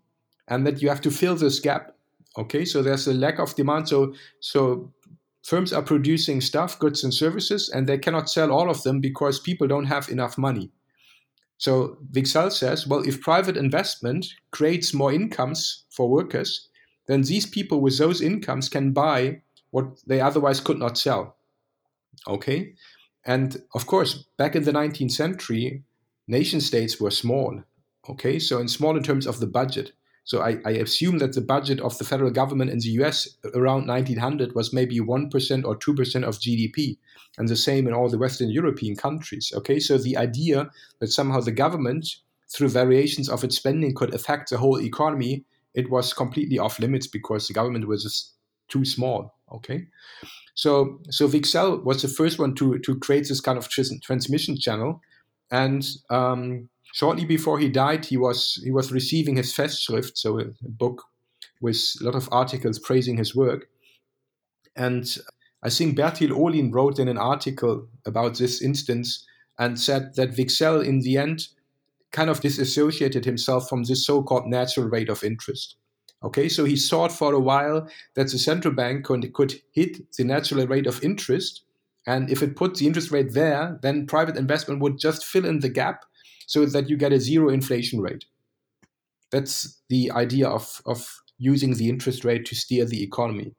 [0.47, 1.95] and that you have to fill this gap.
[2.37, 2.65] Okay?
[2.65, 3.89] So there's a lack of demand.
[3.89, 4.91] So so
[5.43, 9.39] firms are producing stuff, goods and services, and they cannot sell all of them because
[9.39, 10.71] people don't have enough money.
[11.57, 16.67] So Wicksell says, well, if private investment creates more incomes for workers,
[17.07, 21.35] then these people with those incomes can buy what they otherwise could not sell.
[22.27, 22.73] Okay?
[23.25, 25.83] And of course, back in the 19th century,
[26.31, 27.61] nation states were small.
[28.09, 28.39] Okay?
[28.39, 29.91] So, in small in terms of the budget.
[30.23, 33.87] So, I, I assume that the budget of the federal government in the US around
[33.87, 36.97] 1900 was maybe 1% or 2% of GDP.
[37.37, 39.51] And the same in all the Western European countries.
[39.55, 39.79] Okay?
[39.79, 42.07] So, the idea that somehow the government,
[42.49, 47.07] through variations of its spending, could affect the whole economy it was completely off limits
[47.07, 48.33] because the government was just
[48.67, 49.35] too small.
[49.53, 49.87] Okay,
[50.53, 55.01] so so Wicksell was the first one to to create this kind of transmission channel,
[55.51, 60.43] and um, shortly before he died, he was he was receiving his Festschrift, so a,
[60.43, 61.03] a book
[61.61, 63.67] with a lot of articles praising his work,
[64.75, 65.17] and
[65.63, 69.25] I think Bertil Ohlin wrote in an article about this instance
[69.59, 71.47] and said that Wicksell in the end
[72.11, 75.75] kind of disassociated himself from this so-called natural rate of interest.
[76.23, 80.67] Okay, so he thought for a while that the central bank could hit the natural
[80.67, 81.63] rate of interest,
[82.07, 85.59] and if it put the interest rate there, then private investment would just fill in
[85.59, 86.05] the gap
[86.47, 88.25] so that you get a zero inflation rate.
[89.31, 93.55] That's the idea of, of using the interest rate to steer the economy.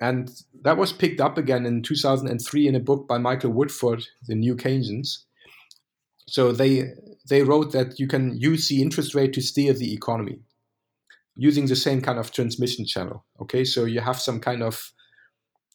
[0.00, 0.30] And
[0.62, 4.56] that was picked up again in 2003 in a book by Michael Woodford, The New
[4.56, 5.24] Keynesians.
[6.28, 6.92] So they
[7.28, 10.40] they wrote that you can use the interest rate to steer the economy
[11.36, 13.24] using the same kind of transmission channel.
[13.40, 14.92] Okay, so you have some kind of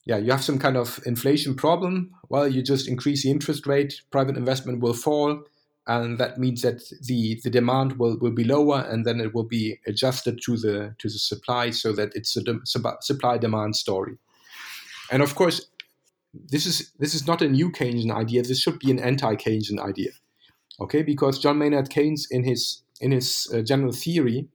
[0.09, 2.09] yeah, you have some kind of inflation problem.
[2.29, 5.43] Well, you just increase the interest rate, private investment will fall,
[5.85, 9.43] and that means that the, the demand will, will be lower, and then it will
[9.43, 12.65] be adjusted to the to the supply, so that it's a de-
[13.01, 14.17] supply demand story.
[15.11, 15.67] And of course,
[16.33, 18.41] this is this is not a new Keynesian idea.
[18.41, 20.11] This should be an anti-Keynesian idea
[20.81, 24.47] okay because john maynard keynes in his in his uh, general theory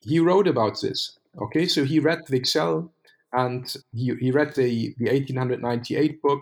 [0.00, 2.88] he wrote about this okay so he read wicksell
[3.32, 6.40] and he, he read the, the 1898 book.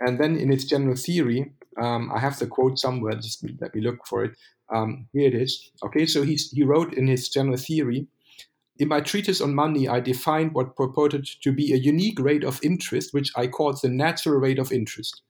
[0.00, 3.80] And then in his general theory um, i have the quote somewhere just let me
[3.80, 4.32] look for it.
[4.72, 5.70] Um, here it is.
[5.84, 8.06] Okay so he, he wrote in his general theory
[8.78, 12.58] in my treatise on money, I defined what purported to be a unique rate of
[12.62, 15.20] interest, which I called the natural rate of interest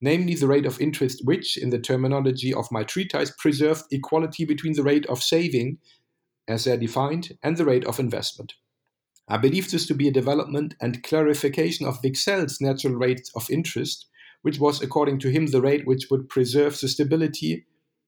[0.00, 4.74] namely the rate of interest which, in the terminology of my treatise, preserved equality between
[4.74, 5.78] the rate of saving,
[6.46, 8.54] as they're defined, and the rate of investment.
[9.28, 14.06] I believe this to be a development and clarification of Wicksell's natural rate of interest,
[14.42, 17.66] which was, according to him, the rate which would preserve the stability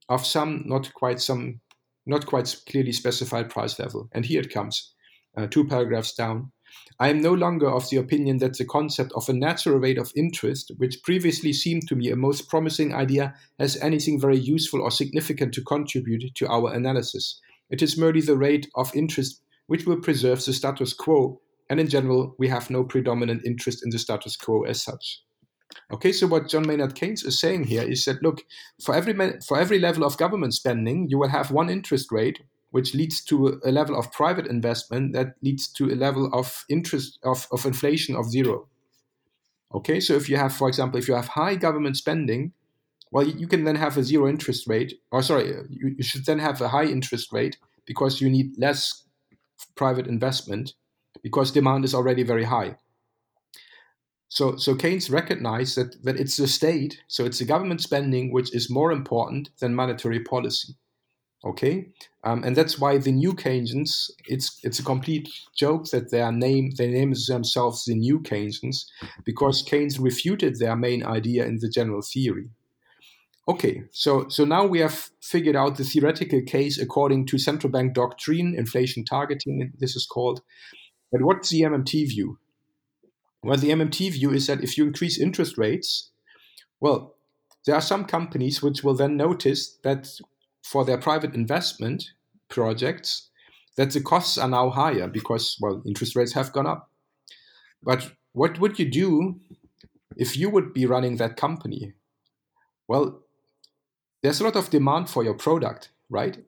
[0.08, 1.60] of some not quite some
[2.06, 4.08] not quite clearly specified price level.
[4.12, 4.92] And here it comes,
[5.36, 6.50] uh, two paragraphs down.
[6.98, 10.12] I am no longer of the opinion that the concept of a natural rate of
[10.16, 14.90] interest, which previously seemed to me a most promising idea, has anything very useful or
[14.90, 17.40] significant to contribute to our analysis.
[17.68, 21.88] It is merely the rate of interest which will preserve the status quo, and in
[21.88, 25.22] general, we have no predominant interest in the status quo as such.
[25.92, 28.42] Okay, so what John Maynard Keynes is saying here is that look,
[28.82, 29.14] for every
[29.46, 32.40] for every level of government spending, you will have one interest rate
[32.72, 37.20] which leads to a level of private investment that leads to a level of interest
[37.22, 38.66] of, of inflation of zero.
[39.72, 42.52] Okay, so if you have, for example, if you have high government spending,
[43.12, 46.40] well, you can then have a zero interest rate, or sorry, you, you should then
[46.40, 47.56] have a high interest rate
[47.86, 49.04] because you need less
[49.76, 50.74] private investment
[51.22, 52.76] because demand is already very high.
[54.28, 58.54] So, so Keynes recognized that, that it's the state, so it's the government spending which
[58.54, 60.74] is more important than monetary policy.
[61.42, 61.88] Okay,
[62.22, 66.72] um, and that's why the new Keynesians, it's it's a complete joke that their name
[66.76, 68.84] they name themselves the new Keynesians
[69.24, 72.50] because Keynes refuted their main idea in the general theory.
[73.50, 77.94] Okay, so so now we have figured out the theoretical case according to central bank
[77.94, 80.40] doctrine, inflation targeting, this is called.
[81.10, 82.38] But what's the MMT view?
[83.42, 86.12] Well, the MMT view is that if you increase interest rates,
[86.78, 87.16] well,
[87.66, 90.08] there are some companies which will then notice that
[90.62, 92.04] for their private investment
[92.48, 93.30] projects
[93.76, 96.88] that the costs are now higher because, well, interest rates have gone up.
[97.82, 99.40] But what would you do
[100.16, 101.94] if you would be running that company?
[102.86, 103.24] Well,
[104.22, 106.38] there's a lot of demand for your product, right?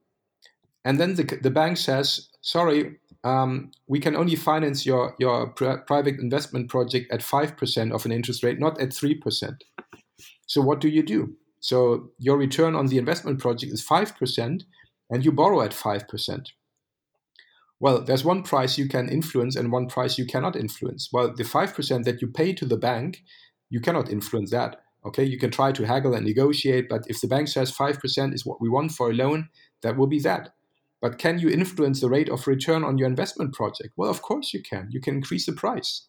[0.84, 5.84] And then the, the bank says, sorry, um, we can only finance your your pr-
[5.86, 9.62] private investment project at five percent of an interest rate, not at three percent.
[10.46, 11.36] So what do you do?
[11.60, 14.64] So your return on the investment project is five percent,
[15.08, 16.50] and you borrow at five percent.
[17.82, 21.08] Well, there's one price you can influence and one price you cannot influence.
[21.12, 23.24] Well, the 5% that you pay to the bank,
[23.70, 24.81] you cannot influence that.
[25.04, 28.46] Okay, you can try to haggle and negotiate, but if the bank says 5% is
[28.46, 29.48] what we want for a loan,
[29.82, 30.50] that will be that.
[31.00, 33.90] But can you influence the rate of return on your investment project?
[33.96, 34.88] Well, of course you can.
[34.92, 36.06] You can increase the price.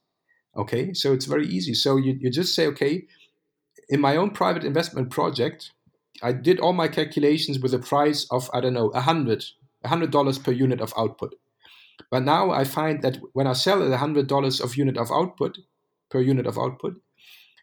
[0.56, 1.74] Okay, so it's very easy.
[1.74, 3.08] So you, you just say, okay,
[3.90, 5.72] in my own private investment project,
[6.22, 9.44] I did all my calculations with a price of, I don't know, a hundred,
[9.84, 11.34] a hundred dollars per unit of output.
[12.12, 15.58] But now I find that when I sell at $100 of unit of output,
[16.12, 17.02] per unit of output,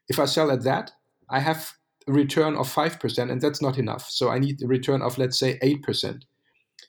[0.09, 0.91] if I sell at that,
[1.31, 1.73] I have
[2.07, 4.11] a return of 5%, and that's not enough.
[4.11, 6.23] So I need a return of, let's say, 8%.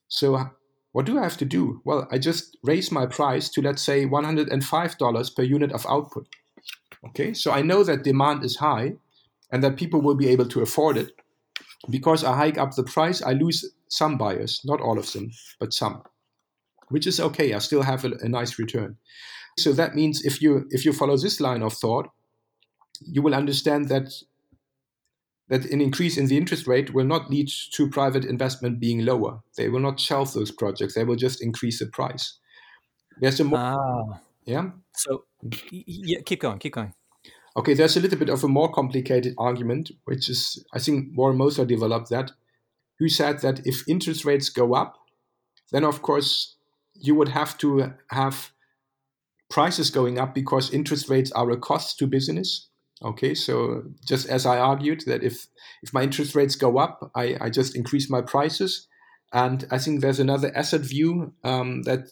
[0.08, 0.50] So
[0.92, 1.82] what do I have to do?
[1.86, 6.28] Well, I just raise my price to, let's say, $105 per unit of output.
[7.10, 8.94] Okay, so I know that demand is high
[9.52, 11.12] and that people will be able to afford it.
[11.90, 15.74] Because I hike up the price, I lose some buyers, not all of them, but
[15.74, 16.04] some
[16.92, 17.54] which is okay.
[17.54, 18.98] I still have a, a nice return.
[19.58, 22.10] So that means if you if you follow this line of thought,
[23.02, 24.12] you will understand that
[25.52, 29.42] that an increase in the interest rate will not lead to private investment being lower.
[29.58, 30.94] They will not shelf those projects.
[30.96, 32.40] They will just increase the price.
[33.20, 34.22] There's a more, ah.
[34.46, 34.70] yeah.
[34.94, 35.26] So
[35.70, 36.94] yeah, keep going, keep going.
[37.58, 41.38] Okay, there's a little bit of a more complicated argument, which is I think Warren
[41.38, 42.32] Mosler developed that,
[43.00, 44.96] who said that if interest rates go up,
[45.74, 46.56] then of course
[46.96, 48.52] you would have to have
[49.50, 52.70] prices going up because interest rates are a cost to business.
[53.04, 55.48] Okay, so just as I argued that if
[55.82, 58.88] if my interest rates go up, I, I just increase my prices.
[59.34, 62.12] And I think there's another asset view um, that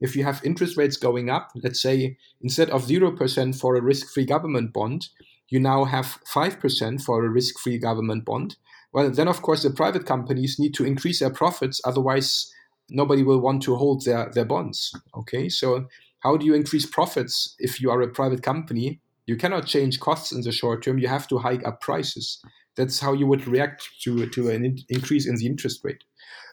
[0.00, 4.12] if you have interest rates going up, let's say instead of 0% for a risk
[4.12, 5.08] free government bond,
[5.48, 8.56] you now have 5% for a risk free government bond.
[8.92, 12.50] Well, then of course the private companies need to increase their profits, otherwise
[12.88, 14.92] nobody will want to hold their, their bonds.
[15.14, 15.88] Okay, so
[16.20, 19.01] how do you increase profits if you are a private company?
[19.26, 20.98] You cannot change costs in the short term.
[20.98, 22.42] You have to hike up prices.
[22.76, 26.04] That's how you would react to, to an in- increase in the interest rate.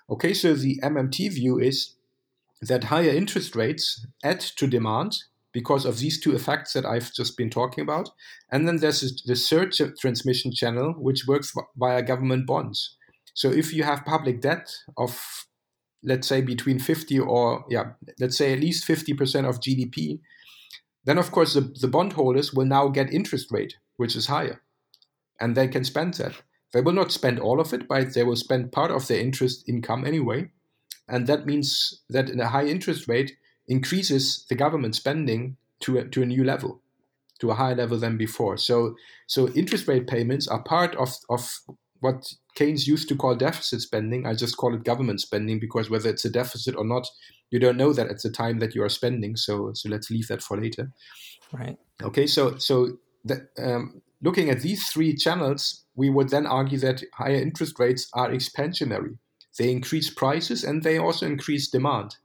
[0.10, 1.96] Okay, so the MMT view is
[2.62, 5.18] that higher interest rates add to demand
[5.52, 8.10] because of these two effects that I've just been talking about.
[8.52, 12.98] And then there's the third transmission channel, which works via government bonds.
[13.34, 15.46] So if you have public debt of
[16.04, 20.20] let's say between 50 or yeah let's say at least 50% of gdp
[21.10, 24.62] then of course the, the bondholders will now get interest rate which is higher.
[25.42, 26.42] And they can spend that.
[26.74, 29.68] They will not spend all of it but they will spend part of their interest
[29.68, 30.52] income anyway.
[31.08, 36.06] And that means that in a high interest rate increases the government spending to a,
[36.10, 36.82] to a new level
[37.40, 38.58] to a higher level than before.
[38.58, 38.96] So
[39.28, 41.60] so interest rate payments are part of of
[42.02, 44.26] what Keynes used to call deficit spending.
[44.26, 47.08] I just call it government spending because whether it's a deficit or not,
[47.52, 49.36] you don't know that at the time that you are spending.
[49.36, 50.92] So so let's leave that for later.
[51.52, 51.78] Right.
[52.04, 52.28] Okay.
[52.28, 57.36] So so that, um, looking at these three channels, we would then argue that higher
[57.36, 59.18] interest rates are expansionary.
[59.58, 62.16] They increase prices and they also increase demand.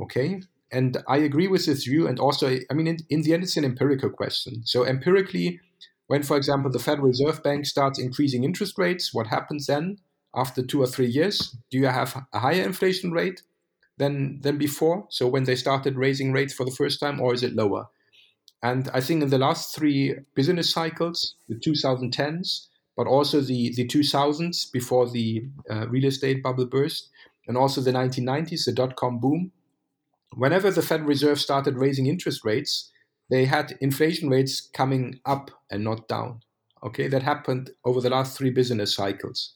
[0.00, 0.40] Okay.
[0.72, 2.06] And I agree with this view.
[2.06, 4.62] And also, I mean, in, in the end, it's an empirical question.
[4.64, 5.60] So empirically,
[6.10, 9.98] when, for example, the Federal Reserve Bank starts increasing interest rates, what happens then
[10.34, 11.56] after two or three years?
[11.70, 13.42] Do you have a higher inflation rate
[13.96, 15.06] than, than before?
[15.10, 17.86] So when they started raising rates for the first time, or is it lower?
[18.60, 23.86] And I think in the last three business cycles, the 2010s, but also the, the
[23.86, 27.08] 2000s before the uh, real estate bubble burst,
[27.46, 29.52] and also the 1990s, the dot com boom,
[30.34, 32.90] whenever the Federal Reserve started raising interest rates,
[33.30, 36.40] they had inflation rates coming up and not down.
[36.84, 39.54] Okay, that happened over the last three business cycles.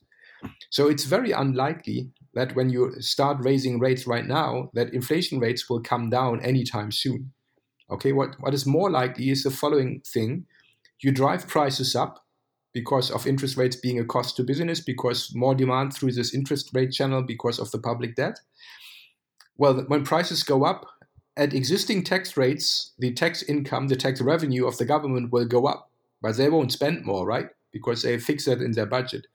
[0.71, 5.71] So it's very unlikely that when you start raising rates right now, that inflation rates
[5.71, 7.33] will come down anytime soon.
[7.91, 10.47] Okay, what, what is more likely is the following thing
[11.01, 12.25] you drive prices up
[12.73, 16.71] because of interest rates being a cost to business, because more demand through this interest
[16.75, 18.41] rate channel because of the public debt.
[19.57, 20.85] Well, when prices go up,
[21.37, 25.67] at existing tax rates, the tax income, the tax revenue of the government will go
[25.67, 25.91] up,
[26.23, 27.49] but they won't spend more, right?
[27.73, 29.27] Because they fix that in their budget.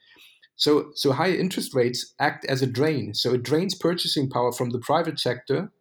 [0.55, 3.13] So, so higher interest rates act as a drain.
[3.13, 5.71] So it drains purchasing power from the private sector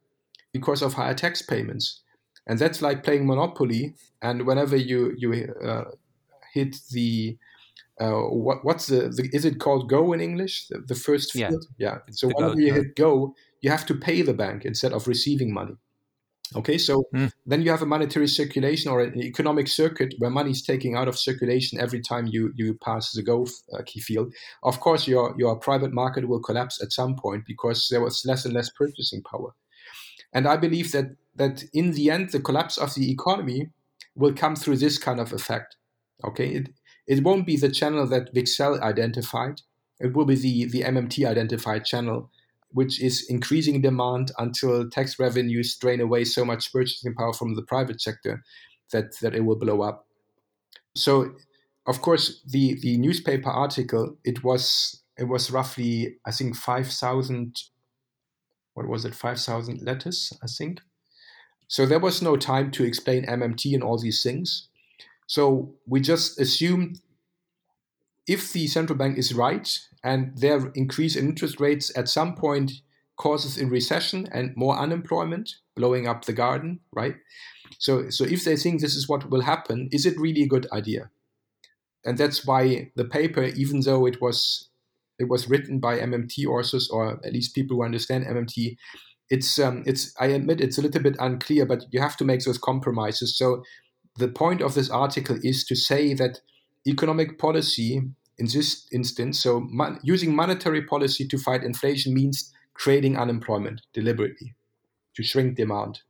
[0.53, 2.01] because of higher tax payments,
[2.47, 3.95] and that's like playing Monopoly.
[4.23, 5.85] And whenever you you uh,
[6.55, 7.37] hit the
[8.01, 10.69] uh, what what's the, the, is it called go in English?
[10.69, 11.99] The, the first field, yeah.
[12.07, 12.13] yeah.
[12.13, 15.77] So whenever you hit go, you have to pay the bank instead of receiving money.
[16.57, 17.31] Okay, so mm.
[17.45, 21.07] then you have a monetary circulation or an economic circuit where money is taking out
[21.07, 24.33] of circulation every time you you pass the go uh, key field.
[24.63, 28.47] Of course, your your private market will collapse at some point because there was less
[28.47, 29.55] and less purchasing power.
[30.33, 33.69] And I believe that that in the end, the collapse of the economy
[34.15, 35.77] will come through this kind of effect.
[36.25, 36.71] Okay, it
[37.07, 39.61] it won't be the channel that Wicksell identified.
[40.01, 42.31] It will be the the MMT identified channel
[42.73, 47.63] which is increasing demand until tax revenues drain away so much purchasing power from the
[47.63, 48.43] private sector
[48.93, 50.07] that, that it will blow up.
[50.95, 51.35] So,
[51.87, 57.57] of course, the, the newspaper article it was it was roughly I think five thousand
[58.75, 60.81] what was it five thousand letters I think.
[61.67, 64.69] So there was no time to explain MMT and all these things.
[65.27, 67.01] So we just assumed
[68.29, 72.73] if the central bank is right and their increase in interest rates at some point
[73.17, 77.17] causes a recession and more unemployment, blowing up the garden, right?
[77.79, 80.67] So, so if they think this is what will happen, is it really a good
[80.73, 81.11] idea?
[82.05, 84.69] And that's why the paper, even though it was
[85.19, 88.77] it was written by MMT authors or at least people who understand MMT,
[89.31, 92.45] it's um, it's I admit it's a little bit unclear, but you have to make
[92.45, 93.37] those compromises.
[93.37, 93.65] So
[94.17, 96.41] the point of this article is to say that
[96.87, 98.03] economic policy
[98.39, 104.55] in this instance, so mon- using monetary policy to fight inflation means creating unemployment deliberately
[105.17, 106.01] to shrink demand.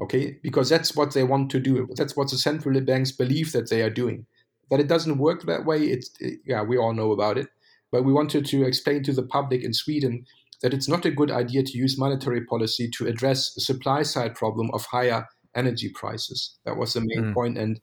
[0.00, 1.88] Okay, because that's what they want to do.
[1.96, 4.26] That's what the central banks believe that they are doing.
[4.70, 7.48] That it doesn't work that way, it's it, yeah, we all know about it.
[7.92, 10.24] But we wanted to explain to the public in Sweden
[10.62, 14.34] that it's not a good idea to use monetary policy to address the supply side
[14.34, 16.56] problem of higher energy prices.
[16.64, 17.34] That was the main mm.
[17.34, 17.58] point.
[17.58, 17.78] And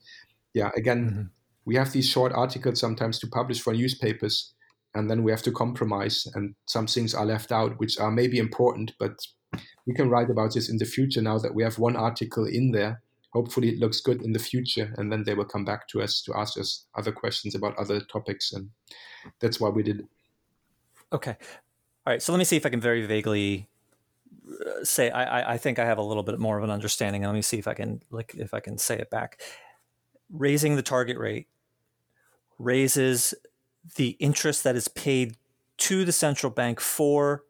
[0.53, 1.21] yeah, again, mm-hmm
[1.65, 4.53] we have these short articles sometimes to publish for newspapers
[4.95, 8.39] and then we have to compromise and some things are left out which are maybe
[8.39, 9.17] important but
[9.85, 12.71] we can write about this in the future now that we have one article in
[12.71, 13.01] there
[13.33, 16.21] hopefully it looks good in the future and then they will come back to us
[16.21, 18.69] to ask us other questions about other topics and
[19.39, 20.07] that's why we did
[21.13, 21.35] okay
[22.05, 23.67] all right so let me see if i can very vaguely
[24.49, 27.23] uh, say I, I think I have a little bit more of an understanding.
[27.23, 29.41] Let me see if I can like if I can say it back.
[30.31, 31.47] Raising the target rate
[32.59, 33.33] raises
[33.95, 35.37] the interest that is paid
[35.77, 37.43] to the central bank for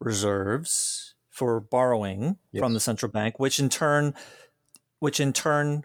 [0.00, 2.60] reserves for borrowing yes.
[2.60, 4.14] from the central bank which in turn
[4.98, 5.84] which in turn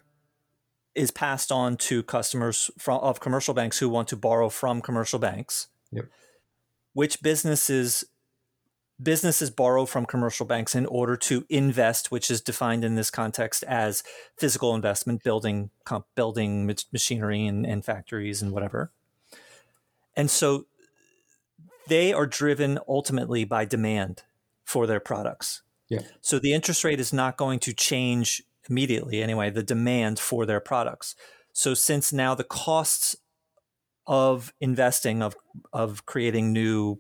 [0.96, 5.20] is passed on to customers from, of commercial banks who want to borrow from commercial
[5.20, 6.06] banks yep.
[6.94, 8.06] which businesses
[9.02, 13.64] businesses borrow from commercial banks in order to invest, which is defined in this context
[13.64, 14.04] as
[14.38, 15.70] physical investment, building
[16.16, 18.92] building machinery and, and factories and whatever.
[20.16, 20.66] And so
[21.88, 24.24] they are driven ultimately by demand
[24.66, 25.62] for their products.
[25.90, 26.02] Yeah.
[26.22, 30.60] So the interest rate is not going to change immediately anyway, the demand for their
[30.60, 31.16] products.
[31.54, 33.16] So since now the costs
[34.06, 35.36] of investing of
[35.74, 37.00] of creating new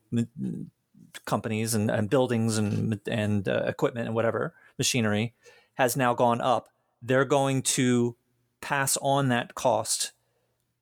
[1.26, 5.34] companies and, and buildings and and uh, equipment and whatever machinery
[5.76, 6.70] has now gone up.
[7.02, 8.16] They're going to
[8.62, 10.14] pass on that cost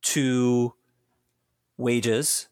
[0.01, 0.73] to
[1.77, 2.47] wages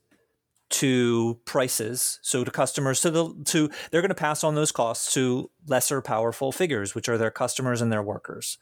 [0.69, 5.13] to prices so to customers to the to they're going to pass on those costs
[5.13, 8.57] to lesser powerful figures which are their customers and their workers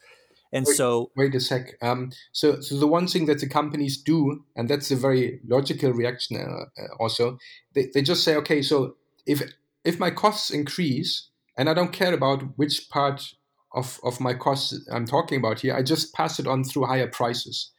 [0.52, 3.96] and wait, so wait a sec um, so so the one thing that the companies
[3.98, 7.38] do and that's a very logical reaction uh, uh also
[7.74, 8.98] they, they just say okay so
[9.32, 9.42] if
[9.84, 13.34] if my costs increase and I don't care about which part
[13.74, 17.08] of, of my costs I'm talking about here, I just pass it on through higher
[17.08, 17.72] prices.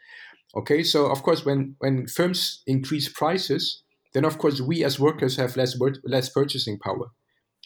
[0.55, 3.83] Okay, so of course, when when firms increase prices,
[4.13, 7.07] then of course we as workers have less less purchasing power.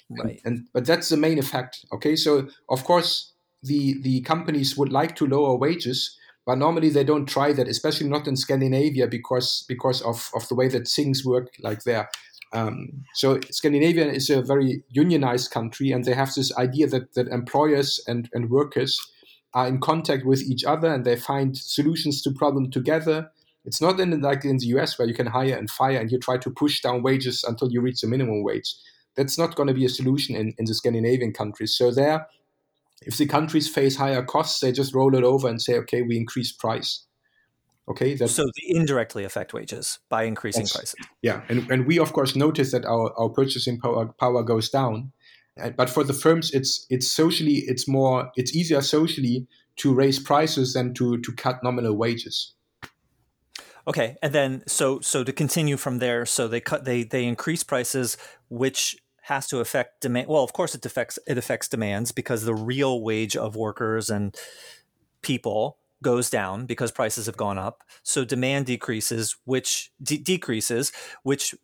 [0.09, 0.41] Right.
[0.45, 1.85] And, and but that's the main effect.
[1.93, 3.33] Okay, so of course
[3.63, 6.17] the the companies would like to lower wages,
[6.47, 10.55] but normally they don't try that, especially not in Scandinavia because because of, of the
[10.55, 12.09] way that things work like there.
[12.57, 17.29] Um, so Scandinavia is a very unionized country, and they have this idea that, that
[17.29, 18.99] employers and, and workers
[19.53, 23.31] are in contact with each other and they find solutions to problem together.
[23.65, 26.19] It's not in like in the US where you can hire and fire and you
[26.19, 28.75] try to push down wages until you reach the minimum wage.
[29.17, 31.75] That's not going to be a solution in, in the Scandinavian countries.
[31.75, 32.27] So there,
[33.03, 36.17] if the countries face higher costs, they just roll it over and say, okay, we
[36.17, 37.07] increase price.
[37.89, 40.97] Okay, so they indirectly affect wages by increasing prices.
[41.23, 45.13] Yeah, and, and we of course notice that our, our purchasing power, power goes down,
[45.61, 50.19] uh, but for the firms, it's it's socially it's more it's easier socially to raise
[50.19, 52.55] prices than to to cut nominal wages.
[53.87, 57.63] Okay, and then so so to continue from there, so they cut they they increase
[57.63, 58.17] prices,
[58.49, 60.29] which has to affect demand.
[60.29, 64.37] Well, of course, it affects it affects demands because the real wage of workers and
[65.23, 67.83] people goes down because prices have gone up.
[68.03, 70.93] So demand decreases, which de- decreases,
[71.23, 71.55] which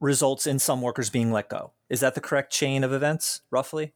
[0.00, 1.72] results in some workers being let go.
[1.88, 3.92] Is that the correct chain of events, roughly?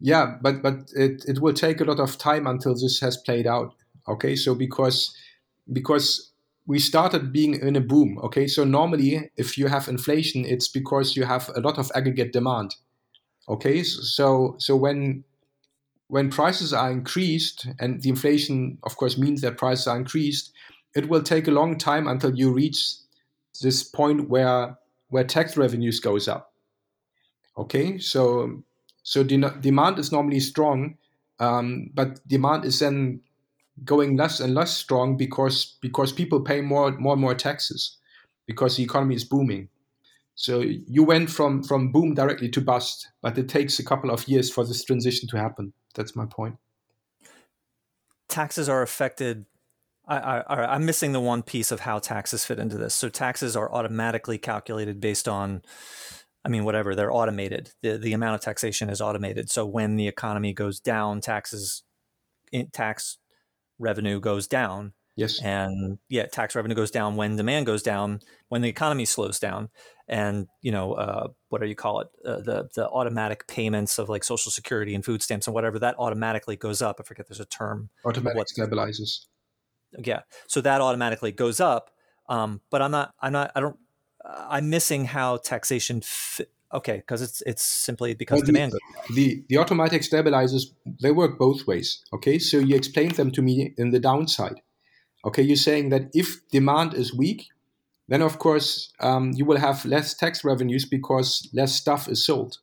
[0.00, 3.46] Yeah, but but it, it will take a lot of time until this has played
[3.46, 3.74] out.
[4.08, 5.16] Okay, so because
[5.72, 6.32] because
[6.66, 8.18] we started being in a boom.
[8.22, 12.32] Okay, so normally if you have inflation, it's because you have a lot of aggregate
[12.32, 12.74] demand.
[13.48, 15.24] Okay, so so when
[16.08, 20.52] when prices are increased, and the inflation, of course, means that prices are increased,
[20.94, 22.78] it will take a long time until you reach
[23.60, 24.78] this point where
[25.08, 26.52] where tax revenues goes up.
[27.58, 28.62] Okay, so
[29.02, 30.96] so de- demand is normally strong,
[31.38, 33.20] um, but demand is then
[33.84, 37.98] going less and less strong because because people pay more more and more taxes
[38.46, 39.68] because the economy is booming.
[40.34, 44.28] So you went from from boom directly to bust, but it takes a couple of
[44.28, 45.72] years for this transition to happen.
[45.96, 46.58] That's my point.
[48.28, 49.46] Taxes are affected.
[50.06, 52.94] I, I, I'm missing the one piece of how taxes fit into this.
[52.94, 55.62] So taxes are automatically calculated based on,
[56.44, 57.72] I mean, whatever they're automated.
[57.82, 59.50] The the amount of taxation is automated.
[59.50, 61.82] So when the economy goes down, taxes,
[62.72, 63.18] tax
[63.80, 64.92] revenue goes down.
[65.16, 65.40] Yes.
[65.42, 69.70] And yeah, tax revenue goes down when demand goes down, when the economy slows down,
[70.08, 72.08] and you know uh, what do you call it?
[72.24, 75.96] Uh, the the automatic payments of like Social Security and food stamps and whatever that
[75.98, 76.96] automatically goes up.
[77.00, 77.90] I forget there's a term.
[78.04, 79.26] Automatic what, stabilizers.
[79.98, 81.90] Yeah, so that automatically goes up.
[82.28, 83.14] Um, but I'm not.
[83.20, 83.52] I'm not.
[83.54, 83.78] I don't.
[84.24, 88.72] I'm missing how taxation fit, Okay, because it's it's simply because well, demand.
[88.72, 92.02] The, the, the automatic stabilizers they work both ways.
[92.12, 94.60] Okay, so you explained them to me in the downside.
[95.24, 97.46] Okay, you're saying that if demand is weak,
[98.08, 102.58] then of course um, you will have less tax revenues because less stuff is sold.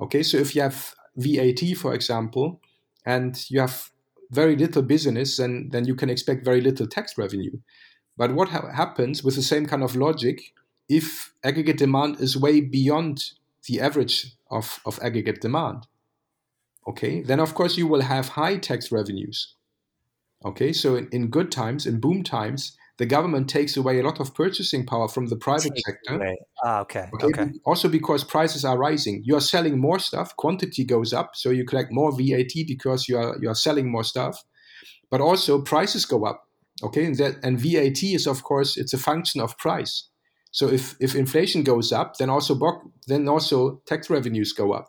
[0.00, 2.60] Okay, so if you have VAT, for example,
[3.04, 3.90] and you have
[4.30, 7.58] very little business, then then you can expect very little tax revenue.
[8.16, 10.52] But what ha- happens with the same kind of logic
[10.88, 13.32] if aggregate demand is way beyond
[13.66, 15.86] the average of, of aggregate demand,
[16.86, 19.54] okay, then of course you will have high tax revenues.
[20.44, 24.20] Okay, so in, in good times, in boom times, the government takes away a lot
[24.20, 26.36] of purchasing power from the private Take sector.
[26.64, 27.08] Ah, okay.
[27.14, 27.26] okay.
[27.26, 27.52] okay.
[27.64, 29.22] Also because prices are rising.
[29.24, 33.16] You are selling more stuff, quantity goes up, so you collect more VAT because you
[33.16, 34.42] are you are selling more stuff.
[35.10, 36.44] But also prices go up.
[36.82, 40.08] Okay, and that and VAT is of course it's a function of price.
[40.50, 42.58] So if, if inflation goes up, then also
[43.06, 44.88] then also tax revenues go up.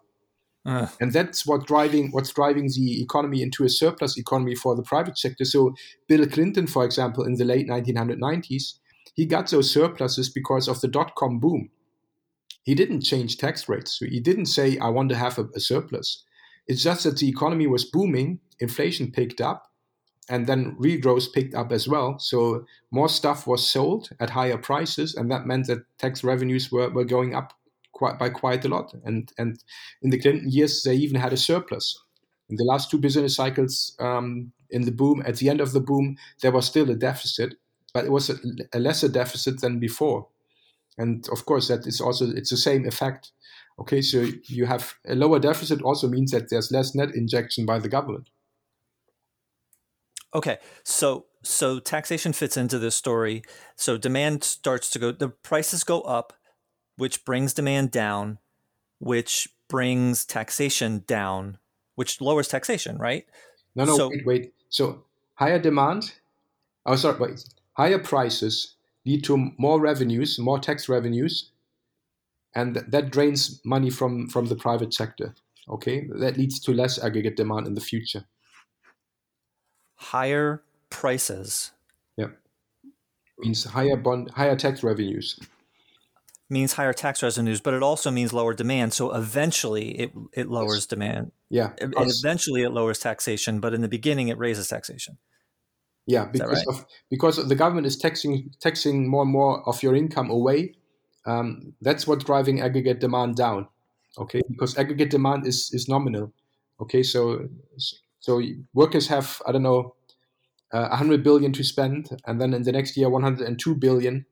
[0.70, 0.88] Uh.
[1.02, 5.18] And that's what driving what's driving the economy into a surplus economy for the private
[5.18, 5.44] sector.
[5.44, 5.74] So
[6.08, 8.76] Bill Clinton, for example, in the late 1990s,
[9.16, 11.72] he got those surpluses because of the dot com boom.
[12.62, 13.98] He didn't change tax rates.
[13.98, 16.24] So he didn't say, I want to have a, a surplus.
[16.68, 19.72] It's just that the economy was booming, inflation picked up,
[20.30, 22.20] and then real growth picked up as well.
[22.20, 26.92] So more stuff was sold at higher prices, and that meant that tax revenues were,
[26.92, 27.54] were going up
[28.00, 28.94] quite by quite a lot.
[29.04, 29.62] And and
[30.02, 32.02] in the Clinton years, they even had a surplus.
[32.50, 35.82] In the last two business cycles, um, in the boom, at the end of the
[35.82, 37.56] boom, there was still a deficit,
[37.94, 38.36] but it was a,
[38.74, 40.28] a lesser deficit than before.
[40.98, 43.32] And of course, that is also it's the same effect.
[43.80, 47.80] Okay, so you have a lower deficit also means that there's less net injection by
[47.80, 48.30] the government.
[50.34, 53.44] Okay, so so taxation fits into this story.
[53.76, 56.34] So demand starts to go, the prices go up,
[57.00, 58.38] which brings demand down,
[59.00, 61.58] which brings taxation down,
[61.96, 63.26] which lowers taxation, right?
[63.76, 64.54] No, no, so, wait, wait.
[64.70, 65.04] So
[65.36, 66.14] higher demand,
[66.86, 67.44] oh, sorry, wait,
[67.74, 68.76] higher prices
[69.06, 71.52] lead to more revenues, more tax revenues,
[72.54, 75.34] and that drains money from from the private sector.
[75.68, 78.26] Okay, that leads to less aggregate demand in the future
[80.00, 81.72] higher prices.
[82.18, 82.28] Yeah.
[83.38, 85.40] Means higher bond, higher tax revenues.
[86.52, 88.94] Means higher tax revenues, but it also means lower demand.
[88.94, 91.32] So eventually, it it lowers demand.
[91.50, 91.74] Yeah.
[91.80, 95.18] And eventually, it lowers taxation, but in the beginning, it raises taxation.
[96.08, 96.76] Yeah, because right?
[96.76, 100.74] of because the government is taxing taxing more and more of your income away.
[101.28, 103.68] Um, that's what's driving aggregate demand down.
[104.18, 106.34] Okay, because aggregate demand is is nominal.
[106.82, 107.48] Okay, so
[108.20, 108.42] so
[108.74, 109.96] workers have, I don't know,
[110.74, 114.26] uh, 100 billion to spend, and then in the next year, 102 billion.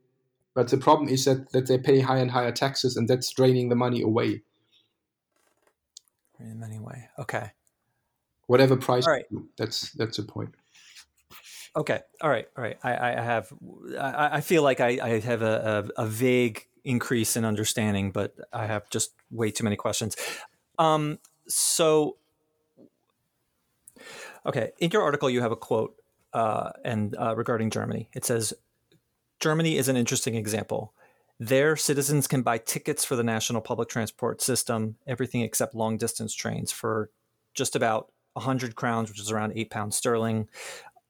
[0.58, 3.70] But the problem is that, that they pay higher and higher taxes, and that's draining
[3.70, 4.42] the money away.
[6.40, 7.10] The money away.
[7.20, 7.52] Okay.
[8.48, 9.26] Whatever price, right.
[9.56, 10.56] that's that's the point.
[11.76, 12.00] Okay.
[12.22, 12.48] All right.
[12.58, 12.76] All right.
[12.82, 13.54] I, I have.
[14.00, 18.34] I, I feel like I, I have a, a, a vague increase in understanding, but
[18.52, 20.16] I have just way too many questions.
[20.80, 22.18] Um, so,
[24.44, 26.02] okay, in your article, you have a quote
[26.34, 28.10] uh, and uh, regarding Germany.
[28.14, 28.56] It says,
[29.40, 30.94] "Germany is an interesting example.
[31.40, 36.34] There, citizens can buy tickets for the national public transport system, everything except long distance
[36.34, 37.12] trains, for
[37.54, 40.48] just about 100 crowns, which is around eight pounds sterling,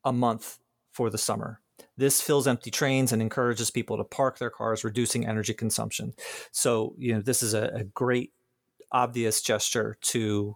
[0.03, 0.59] a month
[0.91, 1.61] for the summer.
[1.95, 6.13] This fills empty trains and encourages people to park their cars, reducing energy consumption.
[6.51, 8.33] So, you know, this is a, a great,
[8.91, 10.55] obvious gesture to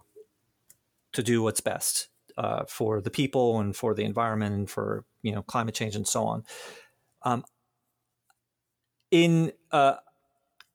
[1.12, 2.08] to do what's best
[2.38, 6.06] uh, for the people and for the environment and for you know climate change and
[6.06, 6.44] so on.
[7.22, 7.44] Um,
[9.12, 9.96] in uh,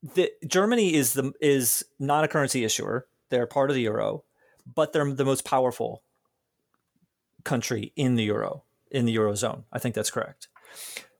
[0.02, 4.24] the Germany is the is not a currency issuer; they're part of the euro,
[4.74, 6.02] but they're the most powerful
[7.44, 9.64] country in the euro in the eurozone.
[9.70, 10.48] I think that's correct.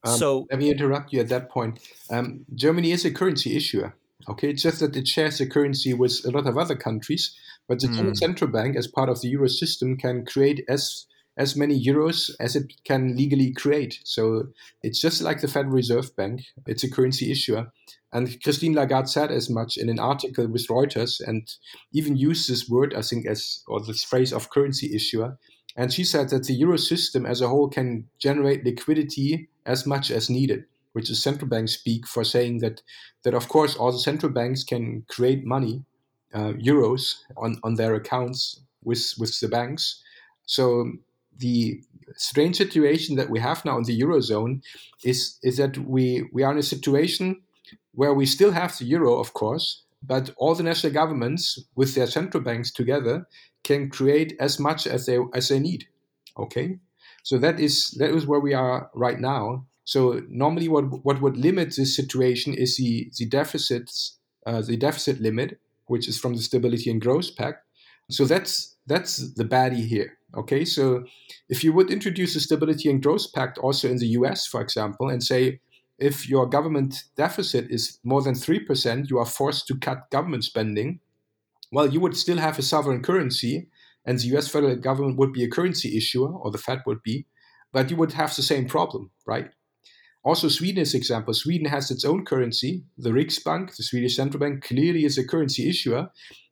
[0.03, 1.79] Um, so let me interrupt you at that point.
[2.09, 3.93] Um, Germany is a currency issuer.
[4.27, 7.35] Okay, it's just that it shares a currency with a lot of other countries,
[7.67, 8.17] but the mm.
[8.17, 11.05] central bank, as part of the euro system, can create as
[11.39, 14.01] as many euros as it can legally create.
[14.03, 14.49] So
[14.83, 16.41] it's just like the Federal Reserve Bank.
[16.67, 17.71] It's a currency issuer.
[18.11, 21.47] And Christine Lagarde said as much in an article with Reuters and
[21.93, 25.37] even used this word, I think, as or this phrase of currency issuer.
[25.77, 30.11] And she said that the euro system as a whole can generate liquidity as much
[30.11, 32.81] as needed, which is central bank speak for saying that
[33.23, 35.85] that of course all the central banks can create money,
[36.33, 40.03] uh, euros on, on their accounts with with the banks.
[40.45, 40.91] So
[41.39, 41.81] the
[42.15, 44.61] strange situation that we have now in the eurozone
[45.03, 47.41] is is that we we are in a situation
[47.93, 52.07] where we still have the euro, of course, but all the national governments with their
[52.07, 53.27] central banks together
[53.63, 55.85] can create as much as they as they need.
[56.37, 56.79] Okay,
[57.23, 59.65] so that is that is where we are right now.
[59.83, 65.19] So normally, what what would limit this situation is the the deficits, uh, the deficit
[65.21, 67.65] limit, which is from the Stability and Growth Pact.
[68.09, 70.18] So that's that's the baddie here.
[70.37, 71.03] Okay, so
[71.49, 75.09] if you would introduce a Stability and Growth Pact also in the U.S., for example,
[75.09, 75.59] and say
[75.97, 80.99] if your government deficit is more than 3%, you are forced to cut government spending
[81.71, 83.69] well, you would still have a sovereign currency,
[84.05, 87.27] and the US federal government would be a currency issuer, or the Fed would be,
[87.71, 89.49] but you would have the same problem, right?
[90.23, 91.33] Also, Sweden is example.
[91.33, 92.83] Sweden has its own currency.
[92.97, 96.09] The Riksbank, the Swedish central bank, clearly is a currency issuer,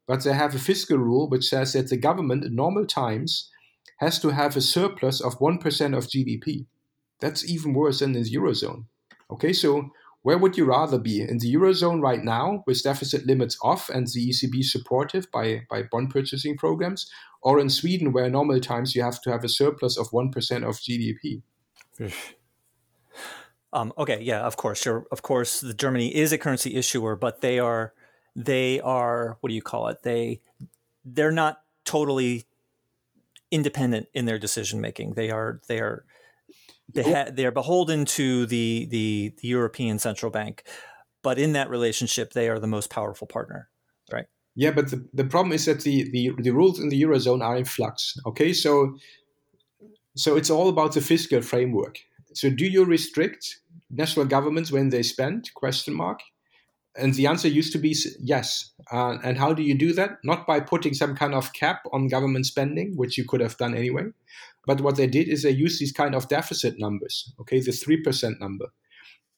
[0.07, 3.49] but they have a fiscal rule which says that the government in normal times
[3.97, 6.65] has to have a surplus of 1% of GDP.
[7.19, 8.85] That's even worse than in the Eurozone.
[9.29, 9.89] Okay, so
[10.21, 11.21] where would you rather be?
[11.21, 15.83] In the Eurozone right now, with deficit limits off and the ECB supportive by, by
[15.83, 17.09] bond purchasing programs,
[17.41, 20.75] or in Sweden, where normal times you have to have a surplus of 1% of
[20.75, 21.41] GDP?
[23.73, 24.81] Um, okay, yeah, of course.
[24.81, 25.05] Sure.
[25.11, 27.93] Of course, the Germany is a currency issuer, but they are,
[28.35, 30.03] they are, what do you call it?
[30.03, 30.41] They,
[31.05, 32.46] they're not totally
[33.51, 35.13] independent in their decision making.
[35.13, 36.05] They are, they are,
[36.93, 40.63] they ha- they are beholden to the, the the European Central Bank,
[41.21, 43.69] but in that relationship, they are the most powerful partner,
[44.11, 44.25] right?
[44.55, 47.57] Yeah, but the, the problem is that the, the the rules in the eurozone are
[47.57, 48.15] in flux.
[48.25, 48.97] Okay, so
[50.15, 51.99] so it's all about the fiscal framework.
[52.33, 55.51] So do you restrict national governments when they spend?
[55.53, 56.19] Question mark.
[56.97, 58.71] And the answer used to be yes.
[58.91, 60.17] Uh, and how do you do that?
[60.23, 63.75] Not by putting some kind of cap on government spending, which you could have done
[63.75, 64.05] anyway,
[64.67, 68.39] but what they did is they used these kind of deficit numbers, okay, the 3%
[68.39, 68.65] number,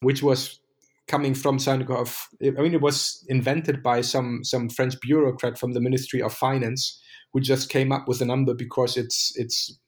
[0.01, 0.60] which was
[1.07, 5.57] coming from some kind of, I mean, it was invented by some, some French bureaucrat
[5.57, 6.99] from the Ministry of Finance
[7.32, 9.80] who just came up with a number because it's, it's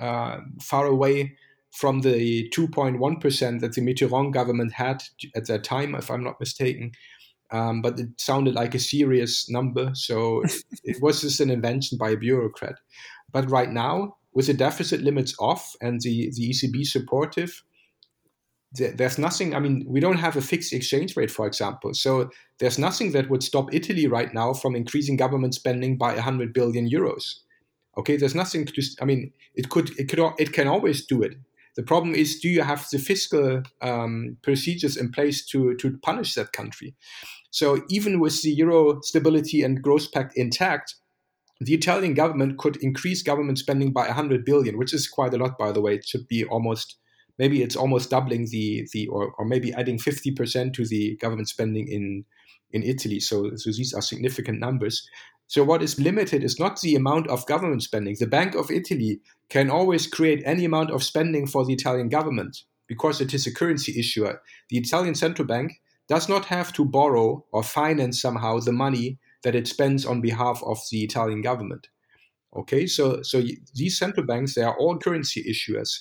[0.00, 1.36] uh, far away
[1.74, 5.02] from the 2.1% that the Mitterrand government had
[5.34, 6.92] at that time, if I'm not mistaken.
[7.50, 9.90] Um, but it sounded like a serious number.
[9.94, 10.54] So it,
[10.84, 12.76] it was just an invention by a bureaucrat.
[13.32, 17.62] But right now, with the deficit limits off and the, the ECB supportive,
[18.72, 19.54] there's nothing.
[19.54, 21.94] I mean, we don't have a fixed exchange rate, for example.
[21.94, 26.52] So there's nothing that would stop Italy right now from increasing government spending by 100
[26.52, 27.36] billion euros.
[27.96, 28.82] Okay, there's nothing to.
[29.00, 31.34] I mean, it could, it could, it can always do it.
[31.76, 36.34] The problem is, do you have the fiscal um, procedures in place to to punish
[36.34, 36.94] that country?
[37.50, 40.94] So even with the Euro Stability and Growth Pact intact,
[41.60, 45.58] the Italian government could increase government spending by 100 billion, which is quite a lot,
[45.58, 45.94] by the way.
[45.94, 46.96] It should be almost,
[47.38, 51.86] maybe it's almost doubling the, the or, or maybe adding 50% to the government spending
[51.88, 52.24] in,
[52.72, 53.20] in Italy.
[53.20, 55.08] So, so these are significant numbers.
[55.46, 58.16] So what is limited is not the amount of government spending.
[58.18, 59.20] The Bank of Italy
[59.50, 63.54] can always create any amount of spending for the Italian government because it is a
[63.54, 64.40] currency issuer.
[64.70, 69.54] The Italian central bank does not have to borrow or finance somehow the money that
[69.54, 71.88] it spends on behalf of the Italian government.
[72.56, 73.42] Okay, so so
[73.74, 76.00] these central banks they are all currency issuers,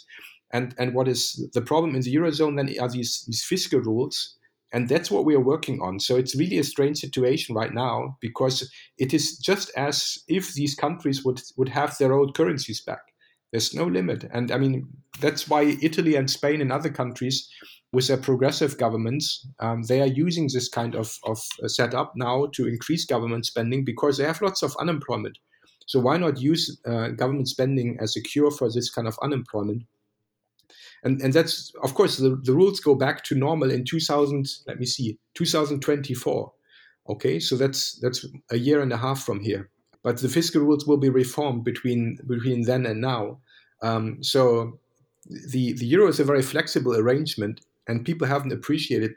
[0.52, 4.38] and and what is the problem in the eurozone then are these these fiscal rules,
[4.74, 5.99] and that's what we are working on.
[5.99, 10.76] So it's really a strange situation right now because it is just as if these
[10.76, 13.01] countries would would have their old currencies back.
[13.51, 14.88] There's no limit, and I mean
[15.21, 17.47] that's why Italy and Spain and other countries
[17.93, 22.67] with their progressive governments, um, they are using this kind of, of setup now to
[22.67, 25.38] increase government spending because they have lots of unemployment.
[25.86, 29.84] So why not use uh, government spending as a cure for this kind of unemployment?
[31.04, 34.80] And, and that's, of course, the, the rules go back to normal in 2000, let
[34.80, 36.51] me see, 2024.
[37.10, 39.70] Okay, so that's that's a year and a half from here.
[40.04, 43.39] But the fiscal rules will be reformed between between then and now.
[43.82, 44.80] Um, so
[45.30, 49.16] the the euro is a very flexible arrangement, and people haven't appreciated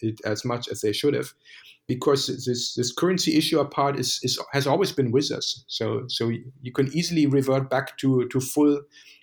[0.00, 1.34] it as much as they should have
[1.86, 6.30] because this this currency issue part is, is has always been with us so so
[6.62, 8.80] you can easily revert back to to full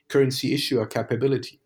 [0.08, 1.60] currency issuer capability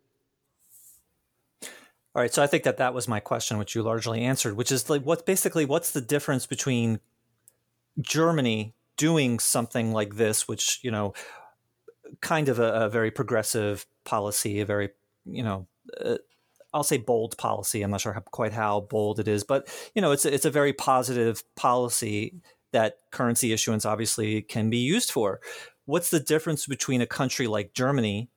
[2.18, 4.72] all right so i think that that was my question which you largely answered which
[4.72, 7.00] is like what basically what's the difference between
[8.02, 11.14] germany doing something like this which you know
[12.22, 14.90] kind of a, a very progressive policy a very
[15.26, 15.68] you know
[16.04, 16.18] uh,
[16.74, 17.82] I'll say bold policy.
[17.82, 20.52] I'm not sure how, quite how bold it is, but you know, it's it's a
[20.52, 22.36] very positive policy
[22.74, 25.40] that currency issuance obviously can be used for.
[25.86, 28.30] What's the difference between a country like Germany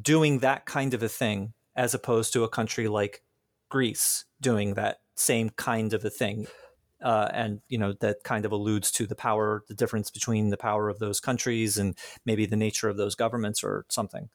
[0.00, 3.22] doing that kind of a thing as opposed to a country like
[3.68, 6.46] Greece doing that same kind of a thing?
[7.02, 10.56] Uh, and you know that kind of alludes to the power, the difference between the
[10.56, 14.28] power of those countries and maybe the nature of those governments or something.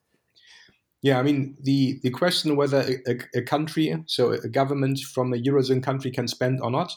[1.00, 5.36] Yeah, I mean the the question whether a, a, country, so a government from a
[5.36, 6.92] eurozone country, can spend or not.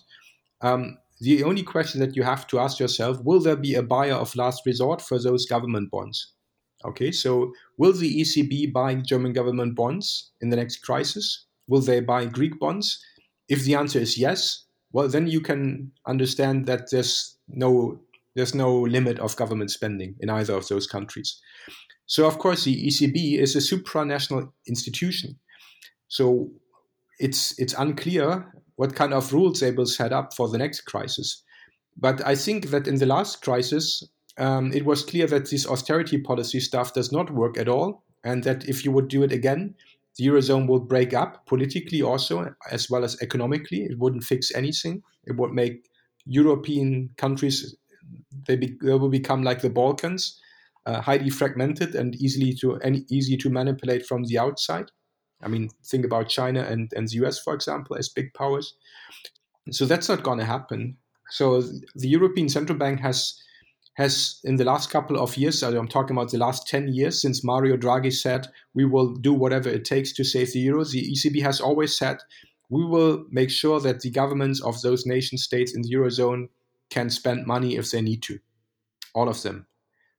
[0.62, 4.16] Um, the only question that you have to ask yourself: Will there be a buyer
[4.16, 6.34] of last resort for those government bonds?
[6.86, 11.46] Okay, so will the ECB buy German government bonds in the next crisis?
[11.68, 13.04] Will they buy Greek bonds?
[13.48, 18.00] If the answer is yes, well, then you can understand that there's no
[18.36, 21.40] there's no limit of government spending in either of those countries.
[22.06, 25.40] So, of course, the ECB is a supranational institution.
[26.08, 26.50] So,
[27.20, 31.44] it's it's unclear what kind of rules they will set up for the next crisis.
[31.98, 34.04] But I think that in the last crisis,
[34.38, 38.44] um, it was clear that this austerity policy stuff does not work at all, and
[38.44, 39.76] that if you would do it again,
[40.18, 43.84] the eurozone would break up politically also, as well as economically.
[43.84, 45.04] It wouldn't fix anything.
[45.26, 45.86] It would make
[46.26, 47.76] European countries
[48.48, 50.40] they, be, they will become like the Balkans,
[50.86, 54.92] uh, highly fragmented and easily to and easy to manipulate from the outside.
[55.44, 58.76] I mean, think about China and, and the US, for example, as big powers.
[59.72, 60.98] So that's not going to happen.
[61.30, 61.62] So
[61.96, 63.42] the European Central Bank has
[63.94, 67.44] has in the last couple of years, I'm talking about the last 10 years since
[67.44, 71.42] Mario Draghi said we will do whatever it takes to save the euro, the ECB
[71.42, 72.18] has always said
[72.70, 76.48] we will make sure that the governments of those nation states in the eurozone
[76.90, 78.40] can spend money if they need to.
[79.14, 79.68] All of them.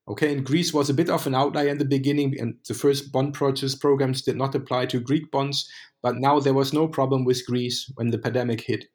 [0.06, 3.10] Okay, and Greece was a bit of an outlier in the beginning, and the first
[3.10, 5.70] bond purchase programs did not apply to Greek bonds,
[6.02, 8.86] but now there was no problem with Greece when the pandemic hit.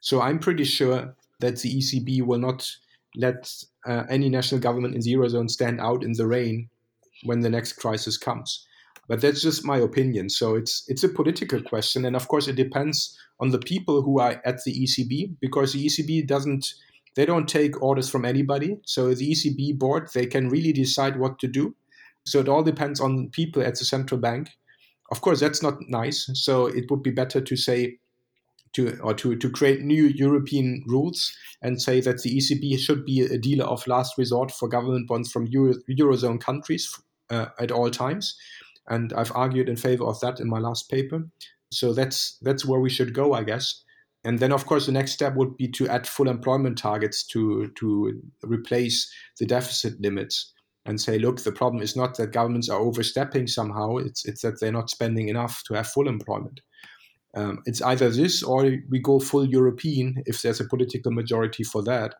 [0.00, 2.70] So I'm pretty sure that the ECB will not
[3.16, 3.52] let
[3.86, 6.68] uh, any national government in the Eurozone stand out in the rain
[7.24, 8.66] when the next crisis comes.
[9.08, 10.30] But that's just my opinion.
[10.30, 14.20] So it's it's a political question, and of course it depends on the people who
[14.20, 16.74] are at the ECB because the ECB doesn't
[17.14, 18.78] they don't take orders from anybody.
[18.86, 21.74] So the ECB board, they can really decide what to do.
[22.24, 24.48] So it all depends on people at the central bank.
[25.10, 26.30] Of course, that's not nice.
[26.34, 27.98] So it would be better to say
[28.74, 33.20] to or to, to create new European rules and say that the ECB should be
[33.20, 36.92] a dealer of last resort for government bonds from Euro, Eurozone countries
[37.30, 38.36] uh, at all times.
[38.88, 41.28] And I've argued in favor of that in my last paper.
[41.70, 43.82] So that's that's where we should go, I guess
[44.24, 47.68] and then of course the next step would be to add full employment targets to
[47.78, 50.52] to replace the deficit limits
[50.84, 54.60] and say look the problem is not that governments are overstepping somehow it's it's that
[54.60, 56.60] they're not spending enough to have full employment
[57.34, 61.82] um, it's either this or we go full european if there's a political majority for
[61.82, 62.14] that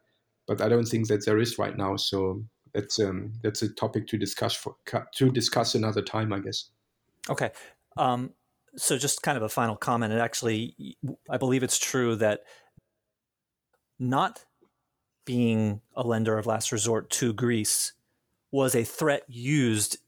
[0.47, 2.43] but i don't think that there is right now so
[2.75, 4.77] that's um, that's a topic to discuss for
[5.15, 6.71] to discuss another time i guess
[7.31, 7.51] okay
[7.97, 8.31] um,
[8.77, 10.13] so just kind of a final comment.
[10.13, 10.97] And actually,
[11.29, 12.41] I believe it's true that
[13.99, 14.45] not
[15.25, 17.93] being a lender of last resort to Greece
[18.51, 19.99] was a threat used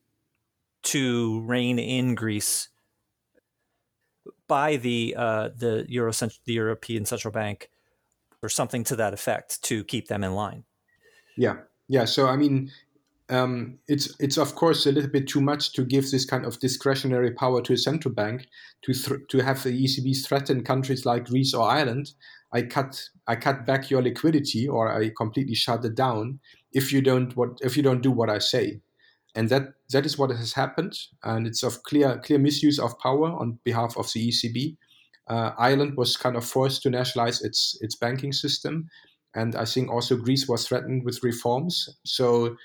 [0.85, 2.69] to rein in Greece
[4.49, 7.71] by the uh, the Euro the European Central Bank
[8.43, 10.65] or something to that effect to keep them in line.
[11.37, 11.57] Yeah,
[11.89, 12.05] yeah.
[12.05, 12.71] So I mean,
[13.31, 16.61] um, it's it's of course a little bit too much to give this kind of
[16.61, 18.47] discretionary power to a central bank
[18.83, 22.13] to th- to have the ECB threaten countries like Greece or Ireland.
[22.53, 26.41] I cut I cut back your liquidity or I completely shut it down
[26.73, 28.81] if you don't what if you don't do what I say,
[29.35, 33.33] and that that is what has happened, and it's of clear clear misuse of power
[33.33, 34.77] on behalf of the ECB.
[35.27, 38.89] Uh, Ireland was kind of forced to nationalize its its banking system,
[39.35, 41.89] and I think also Greece was threatened with reforms.
[42.05, 42.57] So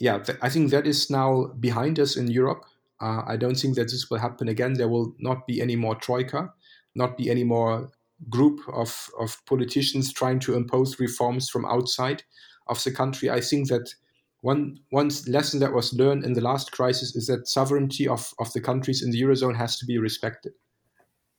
[0.00, 2.64] yeah, th- I think that is now behind us in Europe.
[3.00, 4.74] Uh, I don't think that this will happen again.
[4.74, 6.52] There will not be any more troika,
[6.94, 7.90] not be any more
[8.28, 12.24] group of, of politicians trying to impose reforms from outside
[12.66, 13.30] of the country.
[13.30, 13.94] I think that
[14.40, 18.52] one one lesson that was learned in the last crisis is that sovereignty of, of
[18.52, 20.52] the countries in the eurozone has to be respected.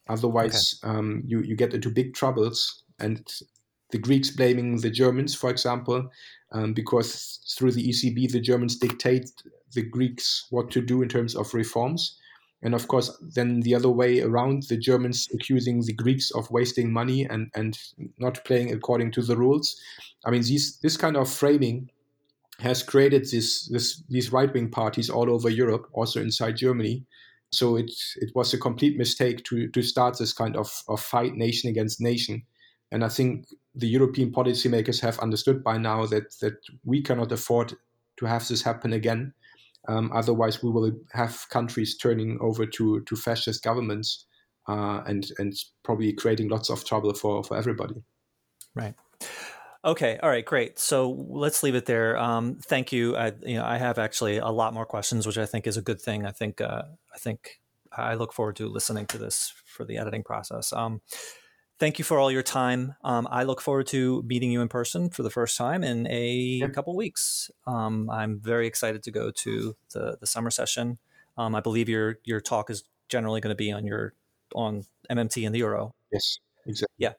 [0.09, 0.93] Otherwise, okay.
[0.93, 2.83] um, you you get into big troubles.
[2.99, 3.25] And
[3.91, 6.09] the Greeks blaming the Germans, for example,
[6.51, 9.31] um, because through the ECB, the Germans dictate
[9.73, 12.17] the Greeks what to do in terms of reforms.
[12.61, 16.91] And of course, then the other way around, the Germans accusing the Greeks of wasting
[16.91, 17.79] money and, and
[18.17, 19.79] not playing according to the rules.
[20.25, 21.89] I mean, these, this kind of framing
[22.59, 27.05] has created this, this, these right wing parties all over Europe, also inside Germany.
[27.51, 31.35] So it, it was a complete mistake to, to start this kind of, of fight
[31.35, 32.43] nation against nation.
[32.91, 37.73] And I think the European policymakers have understood by now that that we cannot afford
[38.17, 39.33] to have this happen again.
[39.87, 44.25] Um, otherwise, we will have countries turning over to to fascist governments
[44.67, 45.53] uh, and and
[45.83, 48.03] probably creating lots of trouble for for everybody.
[48.75, 48.95] Right.
[49.83, 50.19] Okay.
[50.21, 50.45] All right.
[50.45, 50.77] Great.
[50.77, 52.17] So let's leave it there.
[52.17, 53.15] Um, thank you.
[53.15, 55.81] I, you know, I have actually a lot more questions, which I think is a
[55.81, 56.25] good thing.
[56.25, 56.61] I think.
[56.61, 57.59] Uh, I think
[57.91, 60.71] I look forward to listening to this for the editing process.
[60.73, 61.01] Um,
[61.79, 62.95] thank you for all your time.
[63.03, 66.31] Um, I look forward to meeting you in person for the first time in a
[66.61, 66.67] yeah.
[66.67, 67.49] couple weeks.
[67.65, 70.99] Um, I'm very excited to go to the the summer session.
[71.37, 74.13] Um, I believe your your talk is generally going to be on your
[74.53, 75.95] on MMT and the Euro.
[76.11, 76.95] Yes, exactly.
[76.97, 77.13] Yeah.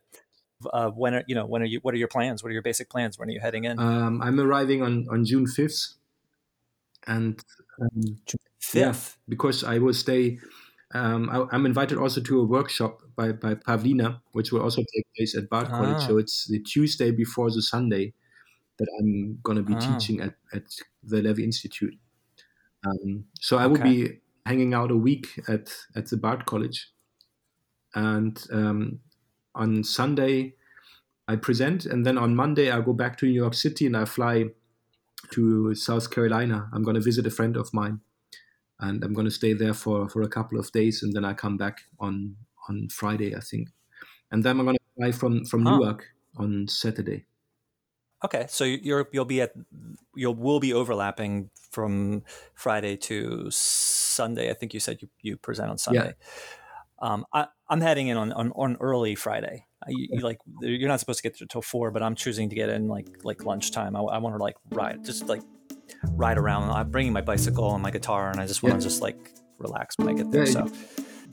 [0.73, 2.43] Uh, when are you know when are you what are your plans?
[2.43, 3.19] What are your basic plans?
[3.19, 3.79] When are you heading in?
[3.79, 5.95] Um, I'm arriving on on June fifth,
[7.07, 7.43] and
[7.81, 10.39] um, June fifth yeah, because I will stay
[10.93, 15.07] um, I, am invited also to a workshop by, by Pavlina, which will also take
[15.17, 15.79] place at Bard ah.
[15.79, 16.03] College.
[16.07, 18.13] So it's the Tuesday before the Sunday
[18.79, 19.79] that I'm going to be ah.
[19.79, 20.65] teaching at, at
[21.03, 21.95] the Levy Institute.
[22.85, 23.73] Um, so I okay.
[23.73, 26.89] will be hanging out a week at, at the Bard College.
[27.95, 29.01] And um,
[29.55, 30.55] on Sunday,
[31.29, 31.87] I present.
[31.87, 34.47] And then on Monday, I go back to New York City and I fly
[35.33, 36.69] to South Carolina.
[36.73, 38.01] I'm going to visit a friend of mine
[38.81, 41.35] and I'm going to stay there for, for a couple of days, and then I
[41.35, 42.37] come back on
[42.69, 43.69] on Friday, I think,
[44.31, 45.77] and then I'm going to fly from from huh.
[45.77, 47.27] Newark on Saturday.
[48.25, 49.53] Okay, so you're you'll be at
[50.15, 52.23] you'll will be overlapping from
[52.55, 54.51] Friday to Sunday.
[54.51, 56.15] I think you said you, you present on Sunday.
[56.19, 57.13] Yeah.
[57.13, 59.67] Um, I, am heading in on, on, on early Friday.
[59.89, 62.55] You, you, like you're not supposed to get there till four, but I'm choosing to
[62.55, 63.97] get in like like lunchtime.
[63.97, 65.43] I, I want to like ride just like
[66.05, 66.71] ride around.
[66.71, 68.89] I'm bringing my bicycle and my guitar, and I just want to yeah.
[68.89, 70.47] just like relax when I get there.
[70.47, 70.71] So,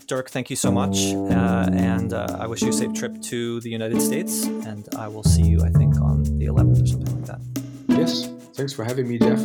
[0.08, 3.60] Dirk, thank you so much, uh, and uh, I wish you a safe trip to
[3.60, 4.46] the United States.
[4.46, 7.42] And I will see you, I think, on the 11th or something like that.
[7.90, 9.40] Yes, thanks for having me, Jeff.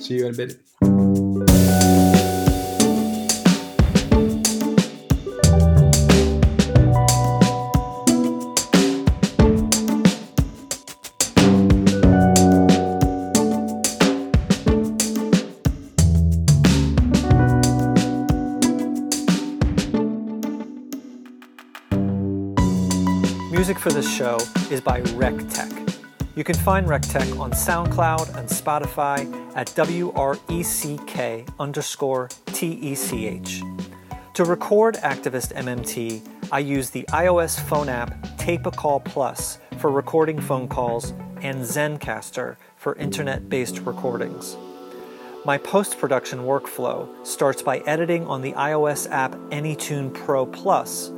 [0.00, 1.29] See you in a bit.
[23.80, 24.36] For this show
[24.70, 25.96] is by WreckTech.
[26.36, 33.62] You can find WreckTech on SoundCloud and Spotify at W-R-E-C-K underscore T-E-C-H.
[34.34, 36.20] To record Activist MMT,
[36.52, 41.62] I use the iOS phone app Tape a Call Plus for recording phone calls and
[41.62, 44.58] Zencastr for internet-based recordings.
[45.46, 51.12] My post-production workflow starts by editing on the iOS app AnyTune Pro Plus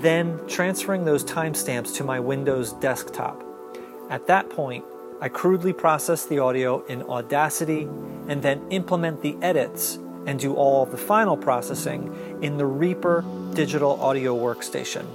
[0.00, 3.42] then transferring those timestamps to my Windows desktop.
[4.10, 4.84] At that point,
[5.20, 7.82] I crudely process the audio in Audacity
[8.28, 13.24] and then implement the edits and do all the final processing in the Reaper
[13.54, 15.06] digital audio workstation.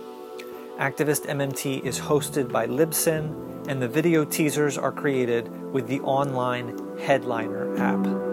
[0.78, 6.98] Activist MMT is hosted by Libsyn, and the video teasers are created with the online
[6.98, 8.31] Headliner app.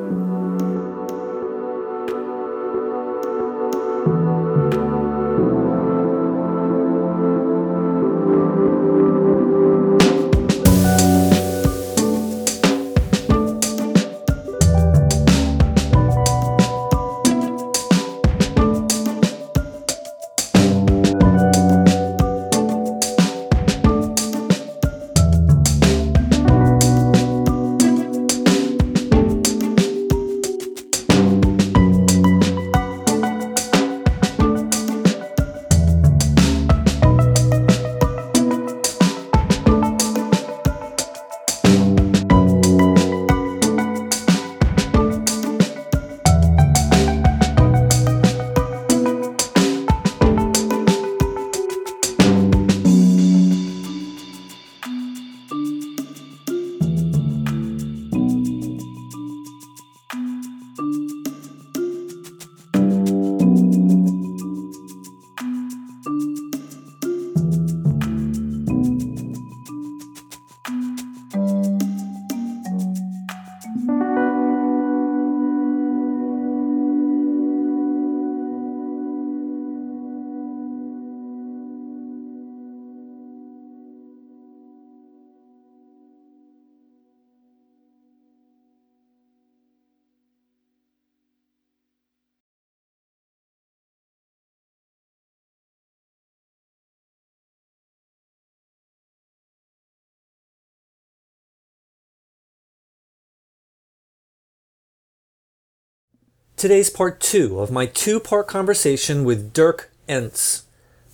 [106.59, 110.62] Today's part two of my two part conversation with Dirk Ehnts.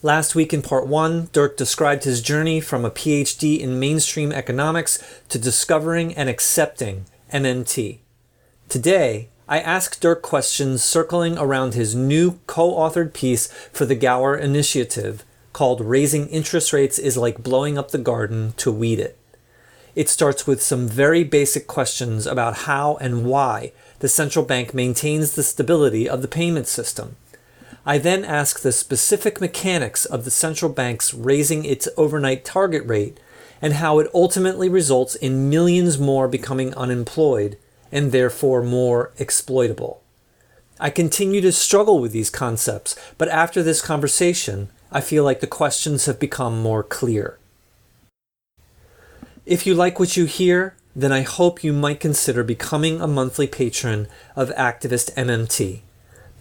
[0.01, 5.05] Last week in part one, Dirk described his journey from a PhD in mainstream economics
[5.29, 7.99] to discovering and accepting MMT.
[8.71, 14.35] Today, I ask Dirk questions circling around his new co authored piece for the Gower
[14.35, 19.19] Initiative called Raising Interest Rates is Like Blowing Up the Garden to Weed It.
[19.95, 23.73] It starts with some very basic questions about how and why
[24.05, 27.17] the central bank maintains the stability of the payment system.
[27.87, 33.19] I then ask the specific mechanics of the central bank's raising its overnight target rate
[33.63, 37.57] and how it ultimately results in millions more becoming unemployed
[37.91, 40.03] and therefore more exploitable.
[40.79, 45.47] I continue to struggle with these concepts, but after this conversation, I feel like the
[45.47, 47.39] questions have become more clear.
[49.47, 53.47] If you like what you hear, then I hope you might consider becoming a monthly
[53.47, 55.81] patron of Activist MMT.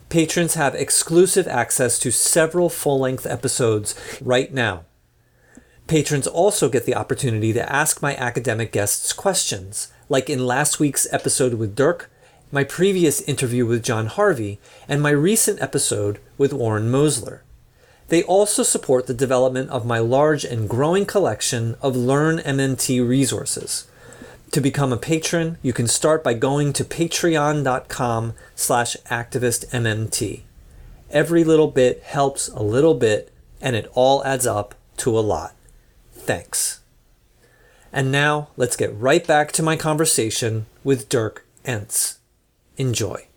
[0.09, 4.85] Patrons have exclusive access to several full length episodes right now.
[5.87, 11.11] Patrons also get the opportunity to ask my academic guests questions, like in last week's
[11.11, 12.11] episode with Dirk,
[12.51, 17.39] my previous interview with John Harvey, and my recent episode with Warren Mosler.
[18.09, 23.87] They also support the development of my large and growing collection of Learn MMT resources.
[24.53, 30.41] To become a patron, you can start by going to patreon.com slash activistmmt.
[31.09, 35.55] Every little bit helps a little bit, and it all adds up to a lot.
[36.11, 36.81] Thanks.
[37.91, 42.17] And now let's get right back to my conversation with Dirk Ehnts.
[42.77, 43.27] Enjoy.